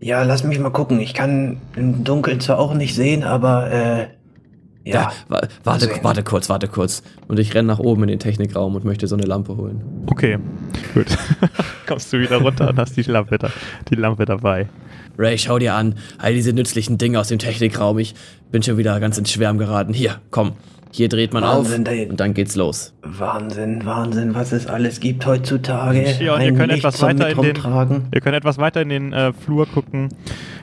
[0.00, 1.00] ja, lass mich mal gucken.
[1.00, 4.06] Ich kann im Dunkeln zwar auch nicht sehen, aber, äh,
[4.84, 5.12] ja.
[5.28, 5.98] wa warte, sehen.
[6.02, 7.02] warte kurz, warte kurz.
[7.26, 9.82] Und ich renne nach oben in den Technikraum und möchte so eine Lampe holen.
[10.06, 10.38] Okay,
[10.94, 11.06] gut.
[11.86, 13.50] Kommst du wieder runter und hast die Lampe, da,
[13.90, 14.68] die Lampe dabei.
[15.18, 15.96] Ray, schau dir an.
[16.18, 17.98] All diese nützlichen Dinge aus dem Technikraum.
[17.98, 18.14] Ich
[18.50, 19.92] bin schon wieder ganz ins Schwärm geraten.
[19.92, 20.52] Hier, komm.
[20.90, 22.94] Hier dreht man Wahnsinn, auf da- und dann geht's los.
[23.02, 26.16] Wahnsinn, Wahnsinn, was es alles gibt heutzutage.
[26.20, 27.56] Ja, und ihr könnt etwas weiter in den,
[28.14, 30.08] ihr könnt etwas weiter in den äh, Flur gucken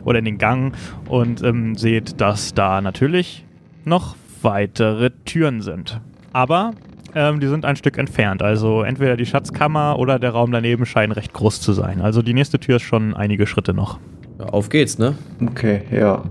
[0.03, 0.73] oder in den Gang
[1.07, 3.45] und ähm, seht, dass da natürlich
[3.85, 6.01] noch weitere Türen sind.
[6.33, 6.73] Aber
[7.15, 8.41] ähm, die sind ein Stück entfernt.
[8.41, 12.01] Also entweder die Schatzkammer oder der Raum daneben scheinen recht groß zu sein.
[12.01, 13.99] Also die nächste Tür ist schon einige Schritte noch.
[14.39, 15.17] Ja, auf geht's, ne?
[15.41, 16.23] Okay, ja.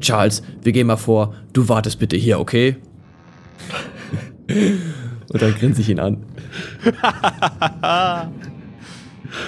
[0.00, 1.34] Charles, wir gehen mal vor.
[1.52, 2.76] Du wartest bitte hier, okay?
[4.48, 6.24] und dann grinse ich ihn an.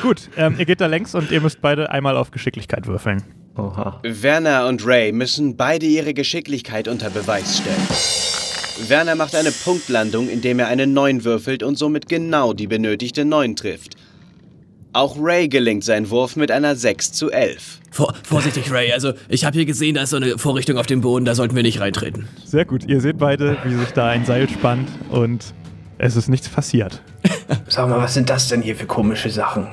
[0.02, 3.22] Gut, ähm, ihr geht da längs und ihr müsst beide einmal auf Geschicklichkeit würfeln.
[3.56, 4.00] Oha.
[4.02, 8.88] Werner und Ray müssen beide ihre Geschicklichkeit unter Beweis stellen.
[8.88, 13.56] Werner macht eine Punktlandung, indem er eine 9 würfelt und somit genau die benötigte 9
[13.56, 13.96] trifft.
[14.92, 17.80] Auch Ray gelingt sein Wurf mit einer 6 zu 11.
[17.90, 18.92] Vor, vorsichtig, Ray.
[18.92, 21.56] Also, ich habe hier gesehen, da ist so eine Vorrichtung auf dem Boden, da sollten
[21.56, 22.28] wir nicht reintreten.
[22.44, 25.54] Sehr gut, ihr seht beide, wie sich da ein Seil spannt und
[25.98, 27.02] es ist nichts passiert.
[27.68, 29.66] Sag mal, was sind das denn hier für komische Sachen?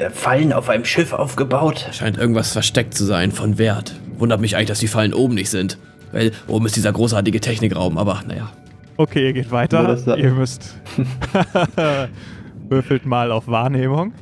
[0.00, 1.88] Äh, Fallen auf einem Schiff aufgebaut?
[1.92, 3.94] Scheint irgendwas versteckt zu sein von Wert.
[4.18, 5.78] Wundert mich eigentlich, dass die Fallen oben nicht sind.
[6.12, 8.50] Weil oben ist dieser großartige Technikraum, aber naja.
[8.96, 9.96] Okay, ihr geht weiter.
[10.16, 10.74] Ihr müsst.
[12.68, 14.12] Würfelt mal auf Wahrnehmung.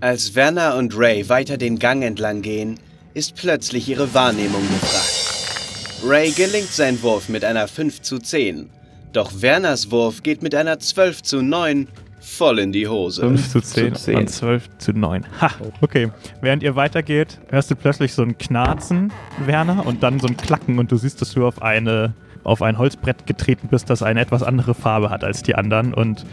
[0.00, 2.78] Als Werner und Ray weiter den Gang entlang gehen,
[3.14, 6.04] ist plötzlich ihre Wahrnehmung gefragt.
[6.06, 8.68] Ray gelingt sein Wurf mit einer 5 zu 10,
[9.12, 11.88] doch Werners Wurf geht mit einer 12 zu 9
[12.24, 13.22] voll in die Hose.
[13.22, 14.16] 5 zu 10, zu 10.
[14.16, 15.24] und 12 zu 9.
[15.40, 16.10] Ha, okay.
[16.40, 19.12] Während ihr weitergeht, hörst du plötzlich so ein Knarzen,
[19.44, 22.76] Werner, und dann so ein Klacken und du siehst, dass du auf eine auf ein
[22.76, 26.26] Holzbrett getreten bist, das eine etwas andere Farbe hat als die anderen und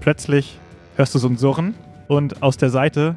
[0.00, 0.58] plötzlich
[0.96, 1.74] hörst du so ein Surren
[2.06, 3.16] und aus der Seite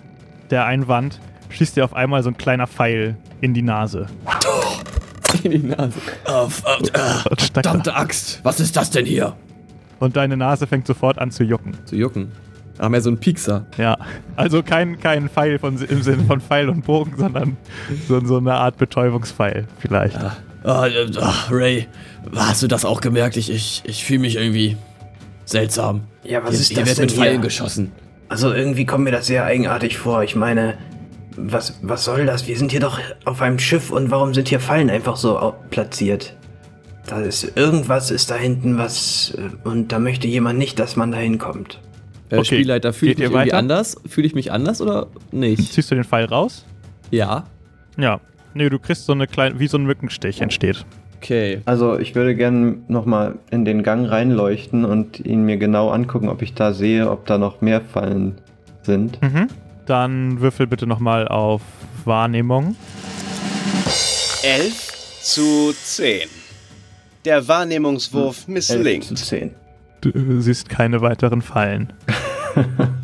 [0.49, 4.07] der Einwand schießt dir auf einmal so ein kleiner Pfeil in die Nase.
[5.43, 5.93] In die Nase.
[6.27, 8.41] Oh, oh, äh, verdammte Axt.
[8.43, 9.33] Was ist das denn hier?
[10.01, 11.77] Und deine Nase fängt sofort an zu jucken.
[11.85, 12.31] Zu jucken.
[12.77, 13.67] Aber mehr so ein Piekser.
[13.77, 13.97] Ja,
[14.35, 17.57] also kein, kein Pfeil von, im Sinne von Pfeil und Bogen, sondern
[18.07, 20.17] so, so eine Art Betäubungspfeil vielleicht.
[20.63, 21.87] Ah, äh, ach, Ray,
[22.35, 23.37] hast du das auch gemerkt?
[23.37, 24.77] Ich, ich, ich fühle mich irgendwie
[25.45, 26.01] seltsam.
[26.23, 27.41] Ja, was hier, ist hier das wird denn mit Pfeilen hier?
[27.41, 27.91] geschossen.
[28.29, 30.23] Also irgendwie kommt mir das sehr eigenartig vor.
[30.23, 30.75] Ich meine,
[31.37, 32.47] was, was soll das?
[32.47, 36.35] Wir sind hier doch auf einem Schiff und warum sind hier Fallen einfach so platziert?
[37.07, 41.11] Da ist irgendwas ist da hinten was äh, und da möchte jemand nicht, dass man
[41.11, 41.79] da hinkommt.
[42.29, 43.57] Äh, Okay, Spielleiter, fühle ich mich irgendwie weiter?
[43.57, 43.97] anders?
[44.07, 45.73] Fühle ich mich anders oder nicht?
[45.73, 46.65] Ziehst du den Pfeil raus?
[47.09, 47.45] Ja.
[47.97, 48.21] Ja.
[48.53, 50.85] Nee, du kriegst so eine kleine, wie so ein Mückenstich entsteht.
[51.17, 51.61] Okay.
[51.65, 56.41] Also ich würde gerne nochmal in den Gang reinleuchten und ihn mir genau angucken, ob
[56.41, 58.39] ich da sehe, ob da noch mehr Fallen
[58.83, 59.21] sind.
[59.21, 59.47] Mhm.
[59.85, 61.61] Dann würfel bitte nochmal auf
[62.05, 62.75] Wahrnehmung.
[64.43, 66.21] 11 zu 10.
[67.25, 69.17] Der Wahrnehmungswurf 11 zu misslingt.
[69.17, 69.55] 10.
[70.01, 71.93] Du siehst keine weiteren Fallen.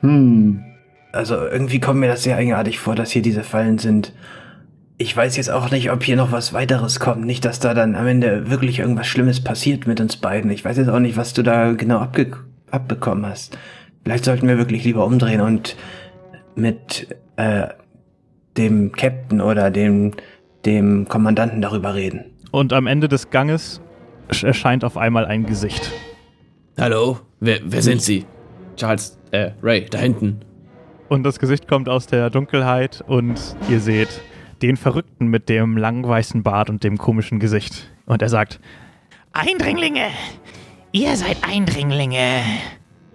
[0.00, 0.62] Hm.
[1.12, 4.12] Also irgendwie kommt mir das sehr eigenartig vor, dass hier diese Fallen sind.
[4.98, 7.24] Ich weiß jetzt auch nicht, ob hier noch was weiteres kommt.
[7.24, 10.50] Nicht, dass da dann am Ende wirklich irgendwas Schlimmes passiert mit uns beiden.
[10.50, 12.32] Ich weiß jetzt auch nicht, was du da genau abge
[12.70, 13.58] abbekommen hast.
[14.02, 15.76] Vielleicht sollten wir wirklich lieber umdrehen und
[16.54, 17.68] mit äh,
[18.56, 20.12] dem Captain oder dem,
[20.64, 22.31] dem Kommandanten darüber reden.
[22.52, 23.80] Und am Ende des Ganges
[24.30, 25.90] sch- erscheint auf einmal ein Gesicht.
[26.78, 27.18] Hallo?
[27.40, 28.24] Wer, wer sind Sie?
[28.76, 30.40] Charles, äh, Ray, da hinten.
[31.08, 34.08] Und das Gesicht kommt aus der Dunkelheit und ihr seht
[34.62, 37.90] den Verrückten mit dem langen weißen Bart und dem komischen Gesicht.
[38.06, 38.60] Und er sagt,
[39.32, 40.06] Eindringlinge!
[40.92, 42.40] Ihr seid Eindringlinge!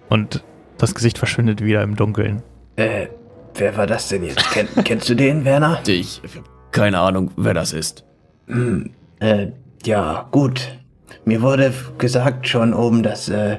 [0.09, 0.43] und
[0.77, 2.43] das Gesicht verschwindet wieder im Dunkeln.
[2.75, 3.07] Äh,
[3.55, 4.51] wer war das denn jetzt?
[4.51, 5.79] Ken, kennst du den, Werner?
[5.87, 6.21] Ich,
[6.71, 8.03] keine Ahnung, wer das ist.
[8.47, 9.47] Hm, äh,
[9.85, 10.77] ja, gut.
[11.25, 13.57] Mir wurde gesagt schon oben, dass, äh,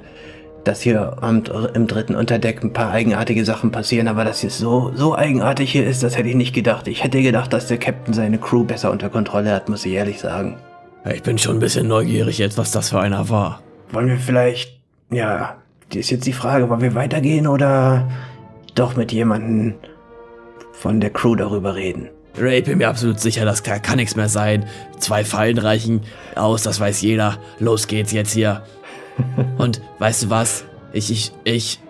[0.65, 1.43] dass hier am,
[1.75, 5.87] im dritten Unterdeck ein paar eigenartige Sachen passieren, aber dass es so, so eigenartig hier
[5.87, 6.89] ist, das hätte ich nicht gedacht.
[6.89, 10.21] Ich hätte gedacht, dass der Captain seine Crew besser unter Kontrolle hat, muss ich ehrlich
[10.21, 10.57] sagen.
[11.13, 13.63] Ich bin schon ein bisschen neugierig jetzt, was das für einer war.
[13.93, 15.57] Wollen wir vielleicht, ja,
[15.93, 18.09] die ist jetzt die Frage, wollen wir weitergehen oder
[18.75, 19.75] doch mit jemandem
[20.73, 22.11] von der Crew darüber reden?
[22.41, 24.67] Ray, bin mir absolut sicher, das kann, kann nichts mehr sein.
[24.99, 26.03] Zwei Fallen reichen
[26.35, 27.39] aus, das weiß jeder.
[27.59, 28.63] Los geht's jetzt hier.
[29.59, 30.65] Und weißt du was?
[30.93, 31.81] Ich, ich, ich,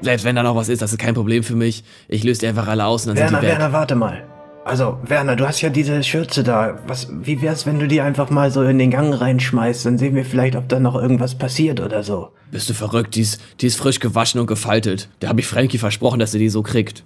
[0.00, 1.84] selbst wenn da noch was ist, das ist kein Problem für mich.
[2.08, 3.58] Ich löse die einfach alle aus und dann Werner, sind die weg.
[3.58, 4.24] Werner, warte mal.
[4.64, 6.78] Also, Werner, du hast ja diese Schürze da.
[6.86, 9.86] Was, wie wär's, wenn du die einfach mal so in den Gang reinschmeißt?
[9.86, 12.30] Dann sehen wir vielleicht, ob da noch irgendwas passiert oder so.
[12.50, 13.14] Bist du verrückt?
[13.14, 15.08] Die ist, die ist frisch gewaschen und gefaltet.
[15.20, 17.04] Da habe ich Frankie versprochen, dass er die so kriegt.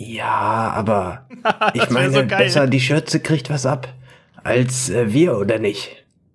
[0.00, 1.26] Ja, aber
[1.74, 3.92] ich meine, so besser die Schürze kriegt was ab
[4.42, 5.90] als äh, wir, oder nicht?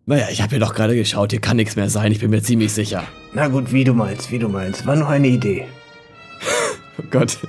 [0.06, 2.44] Naja, ich habe hier doch gerade geschaut, hier kann nichts mehr sein, ich bin mir
[2.44, 3.04] ziemlich sicher.
[3.34, 4.86] Na gut, wie du meinst, wie du meinst.
[4.86, 5.66] War nur eine Idee.
[6.98, 7.40] Oh Gott.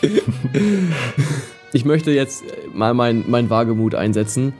[1.74, 4.54] ich möchte jetzt mal mein, mein Wagemut einsetzen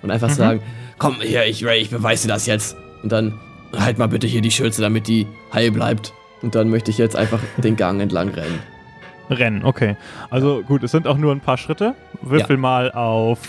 [0.00, 0.62] und einfach sagen,
[0.96, 2.78] komm hier, ich, Ray, ich beweise dir das jetzt.
[3.02, 3.38] Und dann
[3.76, 6.14] halt mal bitte hier die Schürze, damit die heil bleibt.
[6.40, 8.58] Und dann möchte ich jetzt einfach den Gang entlang rennen.
[9.30, 9.96] Rennen, okay.
[10.30, 11.94] Also gut, es sind auch nur ein paar Schritte.
[12.22, 13.40] Würfel mal auf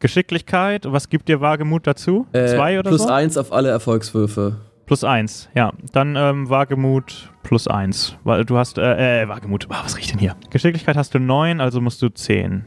[0.00, 0.84] Geschicklichkeit.
[0.90, 2.26] Was gibt dir Wagemut dazu?
[2.32, 3.08] Äh, Zwei oder plus so?
[3.08, 4.56] eins auf alle Erfolgswürfe.
[4.86, 5.72] Plus eins, ja.
[5.92, 8.16] Dann ähm, Wagemut plus eins.
[8.24, 10.36] Weil du hast, äh, äh, Wagemut, ah, was riecht denn hier?
[10.50, 12.64] Geschicklichkeit hast du neun, also musst du zehn.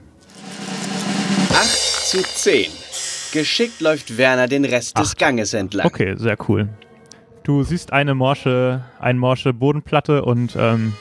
[1.52, 1.66] 8
[2.08, 2.72] zu 10.
[3.34, 5.86] Geschickt läuft Werner den Rest des Ganges entlang.
[5.86, 6.70] Okay, sehr cool.
[7.44, 10.94] Du siehst eine morsche, eine morsche Bodenplatte und ähm,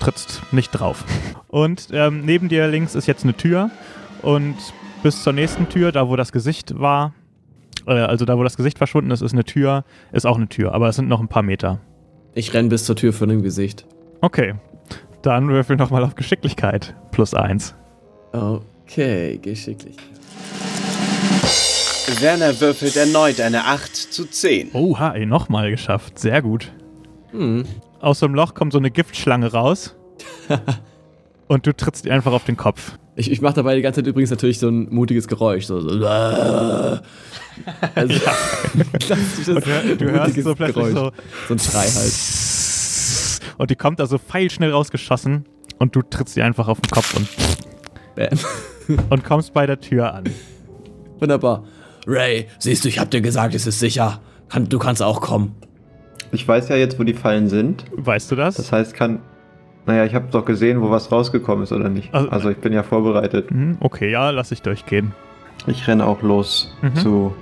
[0.00, 1.04] trittst nicht drauf.
[1.48, 3.70] Und ähm, neben dir links ist jetzt eine Tür
[4.22, 4.56] und
[5.02, 7.14] bis zur nächsten Tür, da wo das Gesicht war,
[7.86, 10.72] äh, also da wo das Gesicht verschwunden ist, ist eine Tür, ist auch eine Tür,
[10.74, 11.80] aber es sind noch ein paar Meter.
[12.34, 13.86] Ich renn bis zur Tür von dem Gesicht.
[14.20, 14.54] Okay,
[15.22, 17.74] dann würfel nochmal auf Geschicklichkeit plus eins.
[18.32, 19.96] Okay, geschicklich.
[22.20, 24.70] Werner würfelt erneut eine 8 zu 10.
[24.72, 26.18] Oha, ey, nochmal geschafft.
[26.18, 26.72] Sehr gut.
[27.30, 27.64] Hm.
[28.00, 29.96] Aus so einem Loch kommt so eine Giftschlange raus.
[31.48, 32.98] und du trittst ihr einfach auf den Kopf.
[33.16, 35.66] Ich, ich mache dabei die ganze Zeit übrigens natürlich so ein mutiges Geräusch.
[35.66, 36.06] So, so.
[37.94, 38.14] Also,
[39.46, 40.94] du, du hörst so plötzlich Geräusch.
[40.94, 41.12] so.
[41.48, 42.12] So ein Schrei halt.
[43.58, 45.44] Und die kommt da so feilschnell rausgeschossen.
[45.78, 47.28] Und du trittst ihr einfach auf den Kopf und,
[48.16, 48.38] Bam.
[49.10, 50.24] und kommst bei der Tür an.
[51.18, 51.64] Wunderbar.
[52.06, 54.20] Ray, siehst du, ich hab dir gesagt, es ist sicher.
[54.48, 55.56] Kann, du kannst auch kommen.
[56.32, 57.84] Ich weiß ja jetzt, wo die Fallen sind.
[57.96, 58.56] Weißt du das?
[58.56, 59.20] Das heißt, kann.
[59.86, 62.14] Naja, ich habe doch gesehen, wo was rausgekommen ist, oder nicht?
[62.14, 63.50] Also- Also, ich bin ja vorbereitet.
[63.50, 65.12] Mhm, okay, ja, lass ich durchgehen.
[65.66, 66.94] Ich renne auch los Mhm.
[66.96, 67.34] zu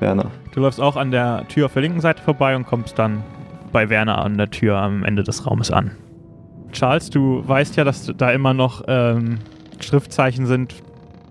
[0.00, 0.30] Werner.
[0.54, 3.22] Du läufst auch an der Tür auf der linken Seite vorbei und kommst dann
[3.72, 5.90] bei Werner an der Tür am Ende des Raumes an.
[6.72, 9.38] Charles, du weißt ja, dass da immer noch ähm,
[9.80, 10.74] Schriftzeichen sind,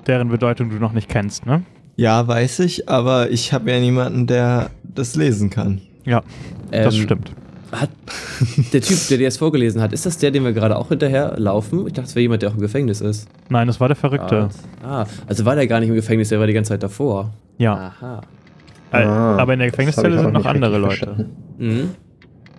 [0.05, 1.63] deren Bedeutung du noch nicht kennst, ne?
[1.95, 5.81] Ja, weiß ich, aber ich habe ja niemanden, der das lesen kann.
[6.05, 6.21] Ja,
[6.71, 7.31] das Ähm, stimmt.
[7.71, 7.89] Hat
[8.71, 11.33] der Typ, der dir das vorgelesen hat, ist das der, den wir gerade auch hinterher
[11.37, 11.85] laufen?
[11.85, 13.27] Ich dachte, es wäre jemand, der auch im Gefängnis ist.
[13.49, 14.47] Nein, das war der Verrückte.
[14.81, 17.33] Ah, also war der gar nicht im Gefängnis, der war die ganze Zeit davor.
[17.57, 18.21] Ja, Aha.
[18.93, 21.25] Äh, Ah, aber in der das Gefängniszelle sind noch andere Leute.
[21.57, 21.89] Mhm.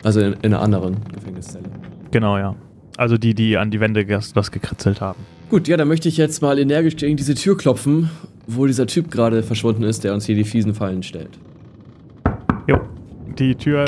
[0.05, 1.65] Also in, in einer anderen Gefängniszelle.
[2.11, 2.55] Genau, ja.
[2.99, 5.21] Also die, die an die Wände was gekritzelt haben.
[5.49, 8.11] Gut, ja, dann möchte ich jetzt mal energisch gegen diese Tür klopfen,
[8.47, 11.39] wo dieser Typ gerade verschwunden ist, der uns hier die fiesen Fallen stellt.
[12.67, 12.79] Jo.
[13.39, 13.87] Die Tür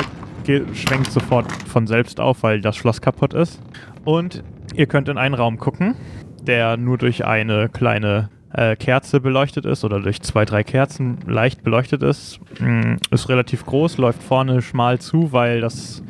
[0.75, 3.61] schwenkt sofort von selbst auf, weil das Schloss kaputt ist.
[4.05, 4.43] Und
[4.75, 5.95] ihr könnt in einen Raum gucken,
[6.43, 11.63] der nur durch eine kleine äh, Kerze beleuchtet ist oder durch zwei, drei Kerzen leicht
[11.63, 12.41] beleuchtet ist.
[12.61, 16.03] Mm, Ist relativ groß, läuft vorne schmal zu, weil, das,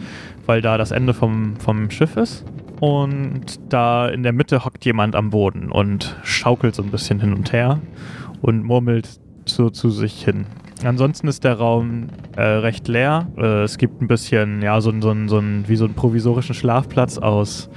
[0.47, 2.45] weil da das Ende vom, vom Schiff ist.
[2.81, 7.35] Und da in der Mitte hockt jemand am Boden und schaukelt so ein bisschen hin
[7.35, 7.79] und her
[8.41, 10.47] und murmelt zu, zu sich hin.
[10.85, 12.07] Ansonsten ist der Raum
[12.37, 13.27] äh, recht leer.
[13.37, 17.69] Äh, es gibt ein bisschen, ja, so, so, so wie so einen provisorischen Schlafplatz aus,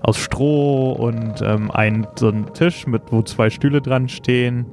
[0.00, 4.66] aus Stroh und ähm, ein, so ein Tisch, mit, wo zwei Stühle dran stehen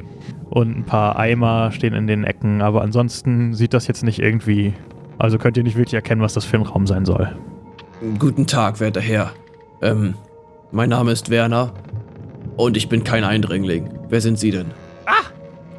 [0.49, 2.61] und ein paar Eimer stehen in den Ecken.
[2.61, 4.73] Aber ansonsten sieht das jetzt nicht irgendwie,
[5.19, 7.35] also könnt ihr nicht wirklich erkennen, was das für ein Raum sein soll.
[8.17, 9.31] Guten Tag, werter Herr.
[9.81, 10.15] Ähm,
[10.71, 11.73] mein Name ist Werner
[12.57, 13.89] und ich bin kein Eindringling.
[14.09, 14.67] Wer sind Sie denn?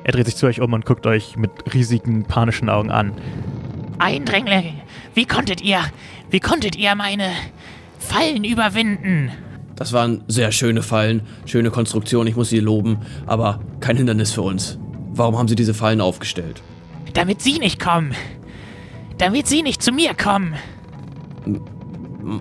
[0.04, 3.12] Er dreht sich zu euch um und guckt euch mit riesigen, panischen Augen an.
[3.98, 4.74] Eindringlinge,
[5.14, 5.80] wie konntet ihr,
[6.30, 7.30] wie konntet ihr meine
[7.98, 9.30] Fallen überwinden?
[9.76, 14.42] Das waren sehr schöne Fallen, schöne Konstruktion, ich muss Sie loben, aber kein Hindernis für
[14.42, 14.78] uns.
[15.12, 16.62] Warum haben Sie diese Fallen aufgestellt?
[17.14, 18.14] Damit sie nicht kommen.
[19.18, 20.54] Damit sie nicht zu mir kommen.
[21.46, 21.60] M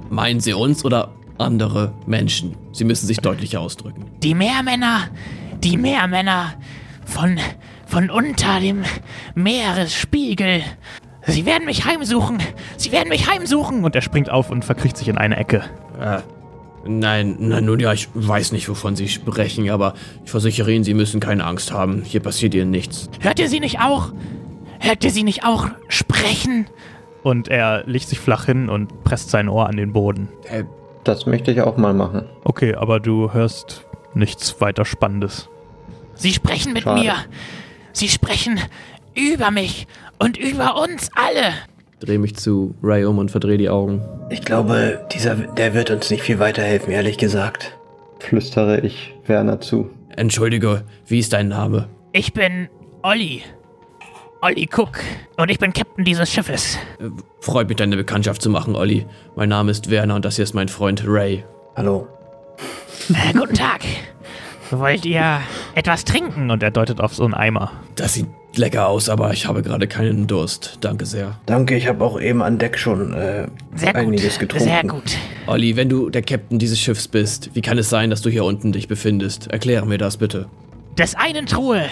[0.09, 2.55] meinen Sie uns oder andere Menschen?
[2.73, 4.05] Sie müssen sich deutlicher ausdrücken.
[4.21, 5.07] Die Meermänner,
[5.63, 6.53] die Meermänner
[7.09, 7.37] von,
[7.85, 8.83] von unter dem
[9.35, 10.61] Meeresspiegel.
[11.25, 12.37] Sie werden mich heimsuchen.
[12.77, 13.83] Sie werden mich heimsuchen.
[13.83, 15.63] Und er springt auf und verkriecht sich in eine Ecke.
[15.99, 16.19] Äh,
[16.85, 19.93] nein, nein, nun ja, ich weiß nicht, wovon Sie sprechen, aber
[20.23, 22.01] ich versichere Ihnen, Sie müssen keine Angst haben.
[22.03, 23.09] Hier passiert Ihnen nichts.
[23.19, 24.11] Hört ihr sie nicht auch?
[24.79, 26.67] Hört ihr sie nicht auch sprechen?
[27.21, 30.29] Und er legt sich flach hin und presst sein Ohr an den Boden.
[30.49, 30.63] Äh,
[31.03, 32.23] Das möchte ich auch mal machen.
[32.45, 35.49] Okay, aber du hörst nichts weiter Spannendes.
[36.19, 36.99] Sie sprechen mit Schade.
[37.01, 37.15] mir.
[37.93, 38.59] Sie sprechen
[39.15, 39.87] über mich
[40.19, 41.53] und über uns alle.
[42.01, 44.01] dreh mich zu Ray um und verdrehe die Augen.
[44.29, 47.77] Ich glaube, dieser, der wird uns nicht viel weiterhelfen, ehrlich gesagt.
[48.19, 49.89] Flüstere ich Werner zu.
[50.15, 51.87] Entschuldige, wie ist dein Name?
[52.11, 52.67] Ich bin
[53.01, 53.43] Olli.
[54.41, 54.99] Olli Cook.
[55.37, 56.77] Und ich bin Captain dieses Schiffes.
[56.99, 57.09] Äh,
[57.39, 59.05] freut mich, deine Bekanntschaft zu machen, Olli.
[59.35, 61.45] Mein Name ist Werner und das hier ist mein Freund Ray.
[61.75, 62.07] Hallo.
[63.09, 63.81] Äh, guten Tag.
[64.71, 65.39] Wollt ihr
[65.75, 66.51] etwas trinken?
[66.51, 67.71] Und er deutet auf so einen Eimer.
[67.95, 70.77] Das sieht lecker aus, aber ich habe gerade keinen Durst.
[70.81, 71.39] Danke sehr.
[71.45, 74.01] Danke, ich habe auch eben an Deck schon äh, Sehr gut.
[74.01, 74.67] einiges getrunken.
[74.67, 75.17] Sehr gut.
[75.47, 78.43] Olli, wenn du der Captain dieses Schiffs bist, wie kann es sein, dass du hier
[78.43, 79.47] unten dich befindest?
[79.47, 80.47] Erkläre mir das bitte.
[80.97, 81.83] Des einen Truhe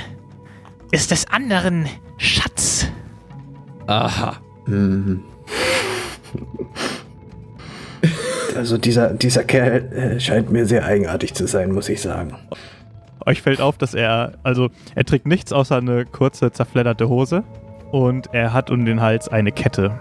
[0.91, 1.86] ist des anderen
[2.17, 2.88] Schatz.
[3.88, 4.38] Aha.
[8.58, 12.36] Also dieser, dieser Kerl äh, scheint mir sehr eigenartig zu sein, muss ich sagen.
[13.26, 17.43] Euch fällt auf, dass er, also er trägt nichts außer eine kurze, zerfledderte Hose.
[17.91, 19.99] Und er hat um den Hals eine Kette.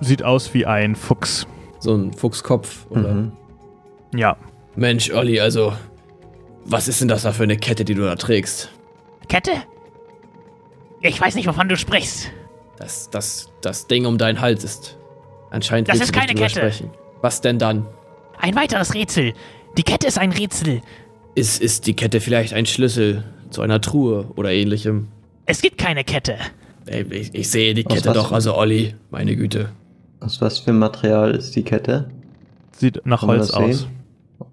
[0.00, 1.46] Sieht aus wie ein Fuchs.
[1.78, 3.12] So ein Fuchskopf oder.
[3.14, 3.32] Mhm.
[4.14, 4.36] Ja.
[4.76, 5.74] Mensch, Olli, also.
[6.64, 8.70] Was ist denn das da für eine Kette, die du da trägst?
[9.28, 9.52] Kette?
[11.00, 12.30] Ich weiß nicht, wovon du sprichst.
[12.78, 14.96] Das, das, das Ding um deinen Hals ist.
[15.50, 16.60] Anscheinend Das willst ist du nicht keine Kette.
[16.60, 16.90] Sprechen.
[17.22, 17.86] Was denn dann?
[18.38, 19.32] Ein weiteres Rätsel.
[19.76, 20.80] Die Kette ist ein Rätsel.
[21.34, 25.08] Ist, ist die Kette vielleicht ein Schlüssel zu einer Truhe oder ähnlichem?
[25.46, 26.36] Es gibt keine Kette.
[26.86, 28.14] Ey, ich, ich sehe die Aus Kette was?
[28.16, 29.70] doch, also Olli, meine Güte.
[30.20, 32.10] Aus was für Material ist die Kette?
[32.72, 33.78] Sieht nach Kann man Holz das aus.
[33.80, 33.90] sehen?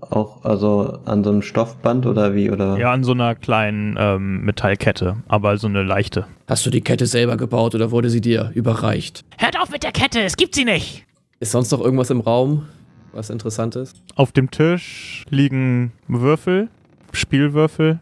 [0.01, 2.51] Auch also an so einem Stoffband oder wie?
[2.51, 2.77] Oder?
[2.77, 6.27] Ja, an so einer kleinen ähm, Metallkette, aber so eine leichte.
[6.47, 9.23] Hast du die Kette selber gebaut oder wurde sie dir überreicht?
[9.37, 11.05] Hört auf mit der Kette, es gibt sie nicht.
[11.39, 12.67] Ist sonst noch irgendwas im Raum,
[13.11, 14.01] was interessant ist?
[14.15, 16.69] Auf dem Tisch liegen Würfel,
[17.11, 17.99] Spielwürfel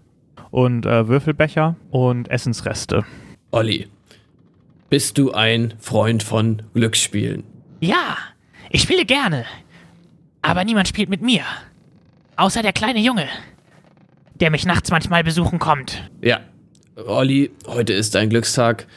[0.51, 3.03] und äh, Würfelbecher und Essensreste.
[3.51, 3.87] Olli,
[4.89, 7.43] bist du ein Freund von Glücksspielen?
[7.81, 8.17] Ja,
[8.69, 9.45] ich spiele gerne.
[10.41, 11.43] Aber niemand spielt mit mir.
[12.37, 13.27] Außer der kleine Junge,
[14.35, 16.09] der mich nachts manchmal besuchen kommt.
[16.21, 16.39] Ja.
[17.05, 18.87] Olli, heute ist dein Glückstag.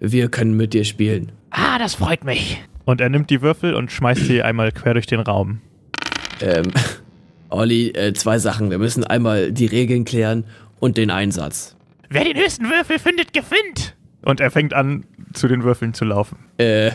[0.00, 1.32] Wir können mit dir spielen.
[1.48, 2.60] Ah, das freut mich.
[2.86, 5.60] Und er nimmt die Würfel und schmeißt sie einmal quer durch den Raum.
[6.40, 6.72] Ähm,
[7.50, 8.70] Olli, äh, zwei Sachen.
[8.70, 10.44] Wir müssen einmal die Regeln klären
[10.78, 11.76] und den Einsatz.
[12.08, 13.96] Wer den höchsten Würfel findet, gewinnt.
[14.22, 16.38] Und er fängt an, zu den Würfeln zu laufen.
[16.58, 16.92] Äh.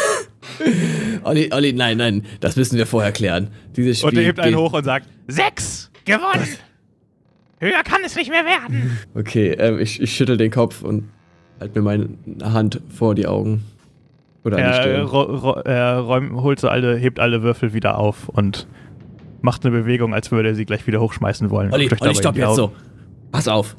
[1.24, 3.48] Olli, Olli, nein, nein, das müssen wir vorher klären.
[3.76, 4.10] Dieses Spiel.
[4.10, 5.90] Und er hebt einen hoch und sagt, Sechs.
[6.04, 6.48] Gewonnen.
[7.58, 8.98] Höher kann es nicht mehr werden.
[9.14, 11.10] Okay, ähm, ich, ich schüttel den Kopf und
[11.58, 12.08] halt mir meine
[12.42, 13.64] Hand vor die Augen.
[14.44, 18.66] Oder er, er räum, holt so alle, hebt alle Würfel wieder auf und
[19.42, 21.72] macht eine Bewegung, als würde er sie gleich wieder hochschmeißen wollen.
[21.72, 22.72] Olli, Olli, stopp jetzt so.
[23.32, 23.76] Pass auf.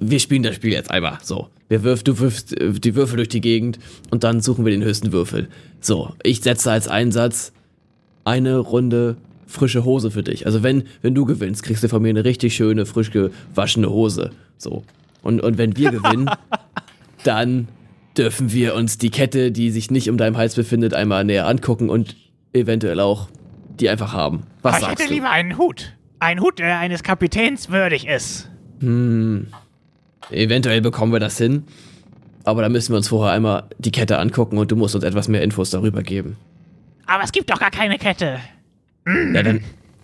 [0.00, 1.18] Wir spielen das Spiel jetzt einmal.
[1.22, 1.48] So.
[1.68, 3.78] Wir wirf, du wirfst äh, die Würfel durch die Gegend
[4.10, 5.48] und dann suchen wir den höchsten Würfel.
[5.80, 7.52] So, ich setze als Einsatz
[8.24, 10.46] eine Runde frische Hose für dich.
[10.46, 14.30] Also wenn, wenn du gewinnst, kriegst du von mir eine richtig schöne, frisch gewaschene Hose.
[14.58, 14.82] So.
[15.22, 16.30] Und, und wenn wir gewinnen,
[17.22, 17.68] dann
[18.16, 21.90] dürfen wir uns die Kette, die sich nicht um deinem Hals befindet, einmal näher angucken
[21.90, 22.16] und
[22.52, 23.28] eventuell auch
[23.80, 24.44] die einfach haben.
[24.62, 25.14] Was Aber ich sagst hätte du?
[25.14, 25.92] lieber einen Hut.
[26.20, 28.48] Ein Hut, der eines Kapitäns würdig ist.
[28.80, 29.48] Hm.
[30.30, 31.64] Eventuell bekommen wir das hin.
[32.44, 35.28] Aber da müssen wir uns vorher einmal die Kette angucken und du musst uns etwas
[35.28, 36.36] mehr Infos darüber geben.
[37.06, 38.38] Aber es gibt doch gar keine Kette.
[39.06, 39.60] Ja, dann,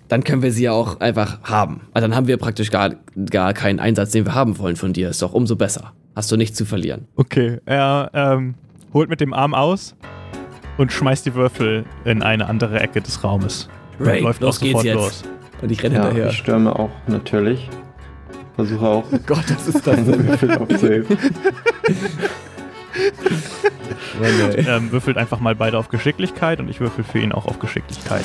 [0.08, 1.82] dann können wir sie ja auch einfach haben.
[1.94, 2.94] Also dann haben wir praktisch gar,
[3.30, 5.10] gar keinen Einsatz, den wir haben wollen von dir.
[5.10, 5.92] Ist doch umso besser.
[6.16, 7.06] Hast du nichts zu verlieren.
[7.16, 8.54] Okay, er ähm,
[8.92, 9.94] holt mit dem Arm aus
[10.76, 13.68] und schmeißt die Würfel in eine andere Ecke des Raumes.
[13.98, 14.94] Und Ray, läuft los auch geht's sofort jetzt.
[14.96, 15.22] los.
[15.62, 16.30] Und ich renne Ja, hinterher.
[16.30, 17.68] ich stürme auch natürlich.
[18.56, 19.96] Versuche auch Gott, das ist das.
[19.98, 21.18] einen Würfel aufzuheben.
[24.22, 28.24] Ähm, würfelt einfach mal beide auf Geschicklichkeit und ich würfel für ihn auch auf Geschicklichkeit.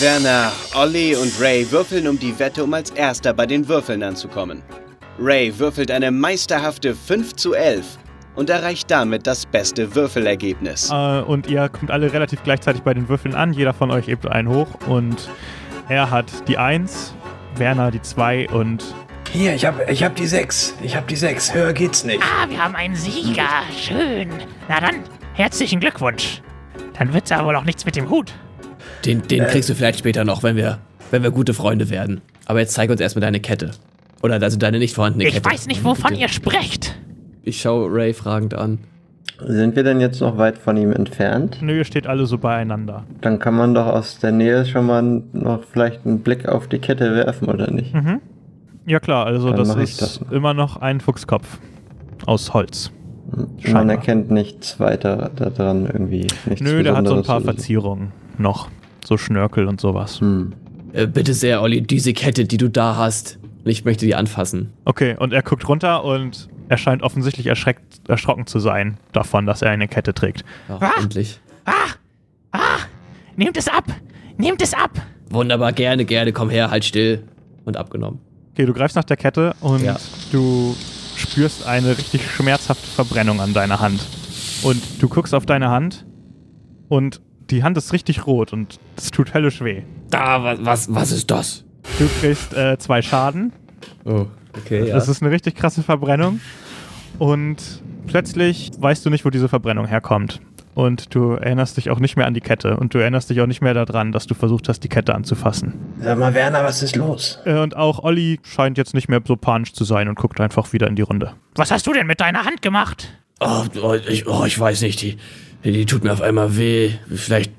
[0.00, 4.62] Werner, Olli und Ray würfeln um die Wette, um als erster bei den Würfeln anzukommen.
[5.20, 7.98] Ray würfelt eine meisterhafte 5 zu 11
[8.36, 10.90] und erreicht damit das beste Würfelergebnis.
[10.90, 13.52] Äh, und ihr kommt alle relativ gleichzeitig bei den Würfeln an.
[13.52, 15.28] Jeder von euch hebt einen hoch und
[15.88, 17.14] er hat die 1,
[17.56, 18.84] Werner die 2 und
[19.32, 20.74] Hier, ich hab, ich hab die sechs.
[20.82, 21.52] Ich hab die sechs.
[21.52, 22.22] Höher geht's nicht.
[22.22, 23.48] Ah, wir haben einen Sieger.
[23.76, 24.28] Schön.
[24.68, 25.02] Na dann,
[25.34, 26.42] herzlichen Glückwunsch.
[26.96, 28.32] Dann wird's ja wohl auch nichts mit dem Hut.
[29.04, 30.78] Den, den kriegst du vielleicht später noch, wenn wir,
[31.10, 32.20] wenn wir gute Freunde werden.
[32.46, 33.72] Aber jetzt zeig uns erstmal deine Kette.
[34.22, 35.50] Oder also deine nicht vorhandene Ich Kette.
[35.50, 36.96] weiß nicht, wovon ihr sprecht.
[37.42, 38.78] Ich schaue Ray fragend an.
[39.46, 41.58] Sind wir denn jetzt noch weit von ihm entfernt?
[41.62, 43.04] nö, ihr steht alle so beieinander.
[43.20, 46.78] Dann kann man doch aus der Nähe schon mal noch vielleicht einen Blick auf die
[46.80, 47.94] Kette werfen, oder nicht?
[48.86, 50.32] Ja klar, also Dann das ich ist das mal.
[50.34, 51.58] immer noch ein Fuchskopf
[52.26, 52.90] aus Holz.
[53.30, 53.90] Man Scheinbar.
[53.90, 56.26] erkennt nichts weiter daran irgendwie.
[56.46, 57.40] Nichts Nö, der hat so ein paar.
[57.42, 58.68] Verzierungen noch.
[59.04, 60.20] So Schnörkel und sowas.
[60.20, 60.52] Hm.
[60.94, 63.38] Äh, bitte sehr, Olli, diese Kette, die du da hast.
[63.64, 64.72] Ich möchte die anfassen.
[64.84, 69.62] Okay, und er guckt runter und er scheint offensichtlich erschreckt, erschrocken zu sein davon, dass
[69.62, 70.44] er eine Kette trägt.
[70.68, 70.90] Ja, Ah.
[71.02, 71.40] endlich.
[73.36, 73.84] Nehmt es ab.
[74.36, 74.90] Nehmt es ab.
[75.30, 77.22] Wunderbar, gerne, gerne, komm her, halt still.
[77.64, 78.20] Und abgenommen.
[78.52, 79.96] Okay, du greifst nach der Kette und Ja.
[80.32, 80.74] du
[81.16, 84.00] spürst eine richtig schmerzhafte Verbrennung an deiner Hand.
[84.62, 86.04] Und du guckst auf deine Hand
[86.88, 89.82] und die Hand ist richtig rot und es tut höllisch weh.
[90.10, 91.64] Da, was, was, was ist das?
[91.98, 93.52] Du kriegst äh, zwei Schaden.
[94.04, 94.26] Oh,
[94.56, 94.94] okay, ja.
[94.94, 96.40] Das ist eine richtig krasse Verbrennung.
[97.18, 100.40] Und plötzlich weißt du nicht, wo diese Verbrennung herkommt.
[100.74, 102.76] Und du erinnerst dich auch nicht mehr an die Kette.
[102.76, 105.74] Und du erinnerst dich auch nicht mehr daran, dass du versucht hast, die Kette anzufassen.
[106.00, 107.40] Sag mal, Werner, was ist los?
[107.44, 110.72] Äh, Und auch Olli scheint jetzt nicht mehr so panisch zu sein und guckt einfach
[110.72, 111.32] wieder in die Runde.
[111.56, 113.08] Was hast du denn mit deiner Hand gemacht?
[113.40, 115.16] oh, oh, ich, oh, ich weiß nicht, die,
[115.64, 116.92] die tut mir auf einmal weh.
[117.12, 117.52] Vielleicht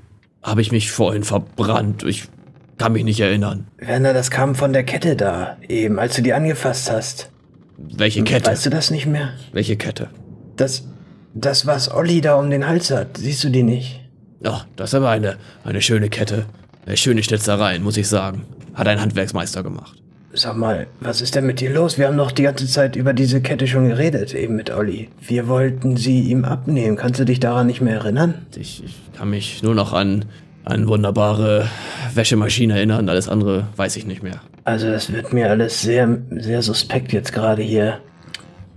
[0.43, 2.03] habe ich mich vorhin verbrannt.
[2.03, 2.29] Ich
[2.79, 3.67] kann mich nicht erinnern.
[3.77, 7.29] Werner, das kam von der Kette da, eben, als du die angefasst hast.
[7.77, 8.49] Welche Kette?
[8.49, 9.33] Weißt du das nicht mehr?
[9.51, 10.09] Welche Kette?
[10.55, 10.85] Das,
[11.33, 14.01] das, was Olli da um den Hals hat, siehst du die nicht?
[14.43, 16.45] Oh, das ist aber eine, eine schöne Kette.
[16.85, 18.45] Äh, Schöne Schnitzereien, muss ich sagen.
[18.73, 20.01] Hat ein Handwerksmeister gemacht.
[20.31, 21.97] Sag mal, was ist denn mit dir los?
[21.97, 25.09] Wir haben doch die ganze Zeit über diese Kette schon geredet, eben mit Olli.
[25.19, 26.97] Wir wollten sie ihm abnehmen.
[26.97, 28.45] Kannst du dich daran nicht mehr erinnern?
[28.55, 30.25] Ich, ich kann mich nur noch an,
[30.69, 31.67] an wunderbare
[32.13, 33.09] Wäschemaschine erinnern.
[33.09, 34.41] Alles andere weiß ich nicht mehr.
[34.63, 37.99] Also das wird mir alles sehr, sehr suspekt jetzt gerade hier.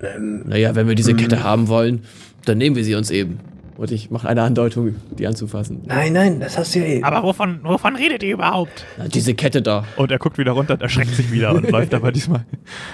[0.02, 2.04] Ähm, Naja, wenn wir diese Kette haben wollen,
[2.44, 3.38] dann nehmen wir sie uns eben.
[3.76, 5.82] Und ich mache eine Andeutung, die anzufassen.
[5.86, 7.04] nein, nein, das hast du ja eben.
[7.04, 8.84] Aber wovon, wovon redet ihr überhaupt?
[8.98, 9.84] Na, diese Kette da.
[9.96, 12.44] Und er guckt wieder runter und erschreckt sich wieder und läuft aber diesmal,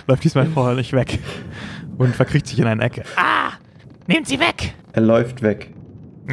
[0.07, 1.19] läuft diesmal vorher nicht weg.
[1.99, 3.03] Und verkriecht sich in eine Ecke.
[3.17, 3.51] Ah,
[4.07, 4.75] nehmt sie weg!
[4.93, 5.71] Er läuft weg.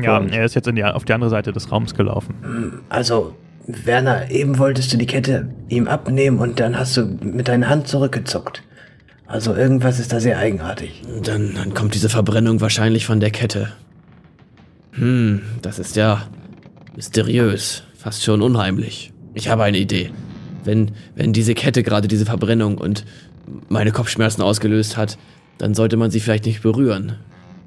[0.02, 2.82] Ja, Und- er ist jetzt in die, auf die andere Seite des Raums gelaufen.
[2.90, 3.36] Also,
[3.68, 7.88] Werner, eben wolltest du die Kette ihm abnehmen und dann hast du mit deiner Hand
[7.88, 8.62] zurückgezuckt.
[9.28, 11.02] Also irgendwas ist da sehr eigenartig.
[11.24, 13.70] Dann, dann kommt diese Verbrennung wahrscheinlich von der Kette.
[14.92, 16.22] Hm, das ist ja
[16.96, 19.12] mysteriös, fast schon unheimlich.
[19.34, 20.12] Ich habe eine Idee.
[20.64, 23.04] Wenn, wenn diese Kette gerade diese Verbrennung und
[23.68, 25.18] meine Kopfschmerzen ausgelöst hat,
[25.58, 27.18] dann sollte man sie vielleicht nicht berühren.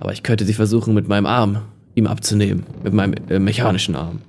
[0.00, 1.62] Aber ich könnte sie versuchen, mit meinem Arm
[1.98, 2.64] ihm abzunehmen.
[2.82, 4.20] Mit meinem äh, mechanischen Arm.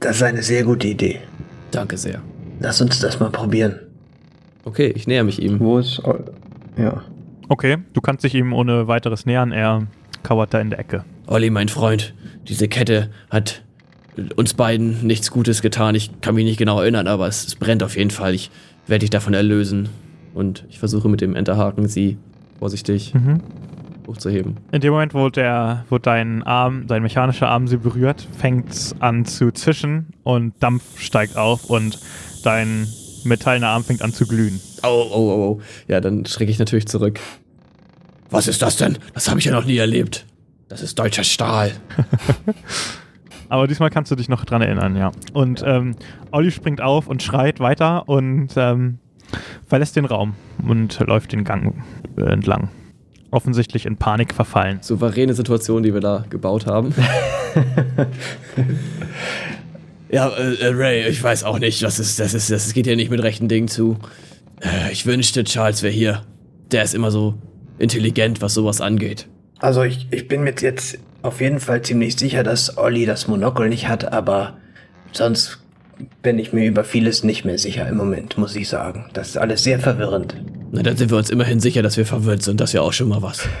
[0.00, 1.20] Das ist eine sehr gute Idee.
[1.70, 2.20] Danke sehr.
[2.60, 3.78] Lass uns das mal probieren.
[4.64, 5.58] Okay, ich näher mich ihm.
[5.60, 6.02] Wo ist.
[6.04, 6.24] Ol-
[6.78, 7.02] Ja.
[7.48, 9.52] Okay, du kannst dich ihm ohne weiteres nähern.
[9.52, 9.86] Er
[10.22, 11.04] kauert da in der Ecke.
[11.26, 12.14] Olli, mein Freund,
[12.48, 13.62] diese Kette hat
[14.36, 15.94] uns beiden nichts Gutes getan.
[15.94, 18.34] Ich kann mich nicht genau erinnern, aber es, es brennt auf jeden Fall.
[18.34, 18.50] Ich
[18.86, 19.88] werde dich davon erlösen.
[20.34, 22.16] Und ich versuche mit dem Enterhaken sie
[22.58, 23.12] vorsichtig
[24.12, 24.58] hochzuheben.
[24.70, 28.94] In dem Moment, wo, der, wo dein Arm, dein mechanischer Arm sie berührt, fängt es
[29.00, 31.98] an zu zischen und Dampf steigt auf und
[32.44, 32.86] dein
[33.24, 34.60] metallener Arm fängt an zu glühen.
[34.82, 35.60] Oh, oh, oh, oh.
[35.88, 37.20] Ja, dann schrecke ich natürlich zurück.
[38.30, 38.98] Was ist das denn?
[39.14, 40.26] Das habe ich ja noch nie erlebt.
[40.68, 41.72] Das ist deutscher Stahl.
[43.48, 45.12] Aber diesmal kannst du dich noch dran erinnern, ja.
[45.34, 45.94] Und ähm,
[46.30, 48.98] Olli springt auf und schreit weiter und ähm,
[49.66, 50.34] verlässt den Raum
[50.66, 51.74] und läuft den Gang
[52.16, 52.70] äh, entlang.
[53.32, 54.80] Offensichtlich in Panik verfallen.
[54.82, 56.94] Souveräne Situation, die wir da gebaut haben.
[60.10, 62.94] ja, äh, äh, Ray, ich weiß auch nicht, was ist, das ist, das geht hier
[62.94, 63.96] nicht mit rechten Dingen zu.
[64.60, 66.26] Äh, ich wünschte, Charles wäre hier.
[66.72, 67.32] Der ist immer so
[67.78, 69.28] intelligent, was sowas angeht.
[69.60, 73.70] Also ich, ich bin mir jetzt auf jeden Fall ziemlich sicher, dass Olli das Monokel
[73.70, 74.58] nicht hat, aber
[75.12, 75.58] sonst
[76.20, 79.06] bin ich mir über vieles nicht mehr sicher im Moment, muss ich sagen.
[79.14, 80.36] Das ist alles sehr verwirrend.
[80.72, 82.60] Na, dann sind wir uns immerhin sicher, dass wir verwirrt sind.
[82.60, 83.46] Das ist ja auch schon mal was.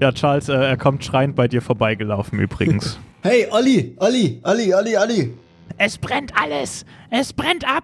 [0.00, 2.98] Ja, Charles, äh, er kommt schreiend bei dir vorbeigelaufen übrigens.
[3.22, 5.34] Hey, Olli, Olli, Olli, Olli, Olli.
[5.76, 6.86] Es brennt alles!
[7.10, 7.82] Es brennt ab!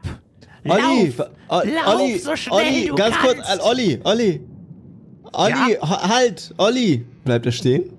[0.64, 1.28] Olli, Lauf!
[1.48, 3.60] O- Lauf Olli, so schnell Olli, du ganz kurz, kannst.
[3.60, 4.40] äh, Olli, Olli.
[5.32, 5.66] Olli, Ja?
[5.82, 7.04] ha- halt, Olli.
[7.24, 7.90] Bleibt er stehen?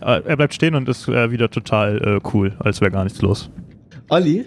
[0.00, 3.20] Ja, er bleibt stehen und ist äh, wieder total äh, cool, als wäre gar nichts
[3.22, 3.50] los.
[4.08, 4.44] Olli?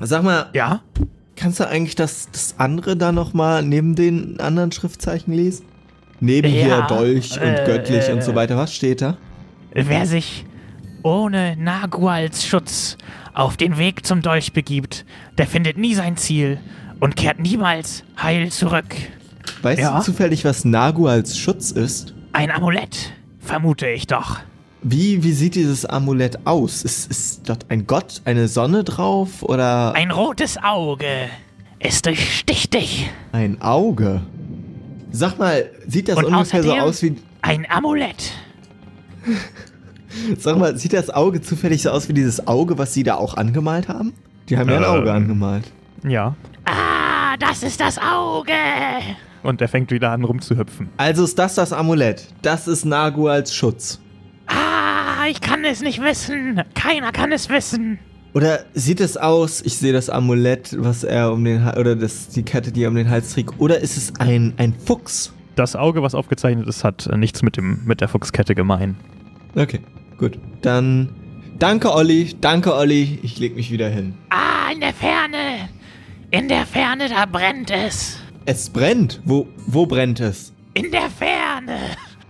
[0.00, 0.80] Sag mal, Ja?
[1.36, 5.66] Kannst du eigentlich das, das andere da nochmal neben den anderen Schriftzeichen lesen?
[6.20, 8.36] Neben Ja, hier Dolch und äh, göttlich und so äh.
[8.36, 8.56] weiter.
[8.56, 9.16] Was steht da?
[9.72, 10.46] Wer sich
[11.02, 12.96] ohne Naguals Schutz
[13.34, 15.04] auf den Weg zum Dolch begibt,
[15.36, 16.58] der findet nie sein Ziel
[17.00, 18.86] und kehrt niemals heil zurück.
[19.62, 19.98] Weißt Ja.
[19.98, 22.14] du zufällig, was Nagu als Schutz ist?
[22.32, 24.38] Ein Amulett, vermute ich doch.
[24.88, 26.84] Wie, wie sieht dieses Amulett aus?
[26.84, 31.06] Ist, ist dort ein Gott, eine Sonne drauf oder Ein rotes Auge.
[31.80, 33.10] Es durchsticht dich.
[33.32, 34.20] ein Auge?
[35.10, 37.16] Sag mal, sieht das Und ungefähr so aus wie.
[37.42, 38.30] Ein Amulett.
[40.38, 43.36] Sag mal, sieht das Auge zufällig so aus wie dieses Auge, was sie da auch
[43.36, 44.14] angemalt haben?
[44.48, 44.88] Die haben ja ein Ähm.
[44.88, 45.64] Auge angemalt.
[46.06, 46.36] Ja.
[46.64, 48.52] Ah, das ist das Auge.
[49.42, 50.88] Und er fängt wieder an rumzuhüpfen.
[50.96, 52.28] Also ist das das Amulett.
[52.42, 54.00] Das ist Nagu als Schutz.
[55.28, 56.62] Ich kann es nicht wissen.
[56.74, 57.98] Keiner kann es wissen.
[58.32, 62.28] Oder sieht es aus, ich sehe das Amulett, was er um den Hals, oder das,
[62.28, 65.32] die Kette, die er um den Hals trägt, oder ist es ein, ein Fuchs?
[65.54, 68.96] Das Auge, was aufgezeichnet ist, hat äh, nichts mit, dem, mit der Fuchskette gemein.
[69.54, 69.80] Okay,
[70.18, 70.38] gut.
[70.60, 71.14] Dann
[71.58, 74.14] danke Olli, danke Olli, ich leg mich wieder hin.
[74.28, 75.70] Ah, in der Ferne.
[76.30, 78.18] In der Ferne, da brennt es.
[78.44, 79.22] Es brennt.
[79.24, 80.52] Wo, wo brennt es?
[80.74, 81.78] In der Ferne.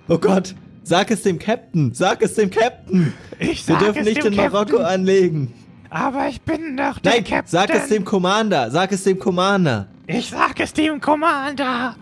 [0.08, 0.54] Oh Gott,
[0.86, 3.12] sag es dem Captain, sag es dem Captain.
[3.40, 5.52] Ich Wir sag dürfen es nicht dem in Marokko Captain, anlegen.
[5.90, 7.46] Aber ich bin doch der Nein, Captain.
[7.46, 9.88] sag es dem Commander, sag es dem Commander.
[10.06, 11.96] Ich sag es dem Commander.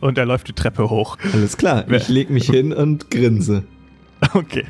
[0.00, 1.16] Und er läuft die Treppe hoch.
[1.32, 3.64] Alles klar, ich leg mich hin und grinse.
[4.32, 4.64] Okay.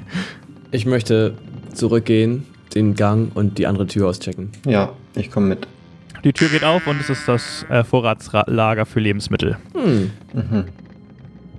[0.72, 1.38] Ich möchte
[1.72, 2.44] zurückgehen,
[2.74, 4.50] den Gang und die andere Tür auschecken.
[4.66, 5.68] Ja, ich komme mit.
[6.24, 9.56] Die Tür geht auf und es ist das äh, Vorratslager für Lebensmittel.
[9.72, 10.10] Hm.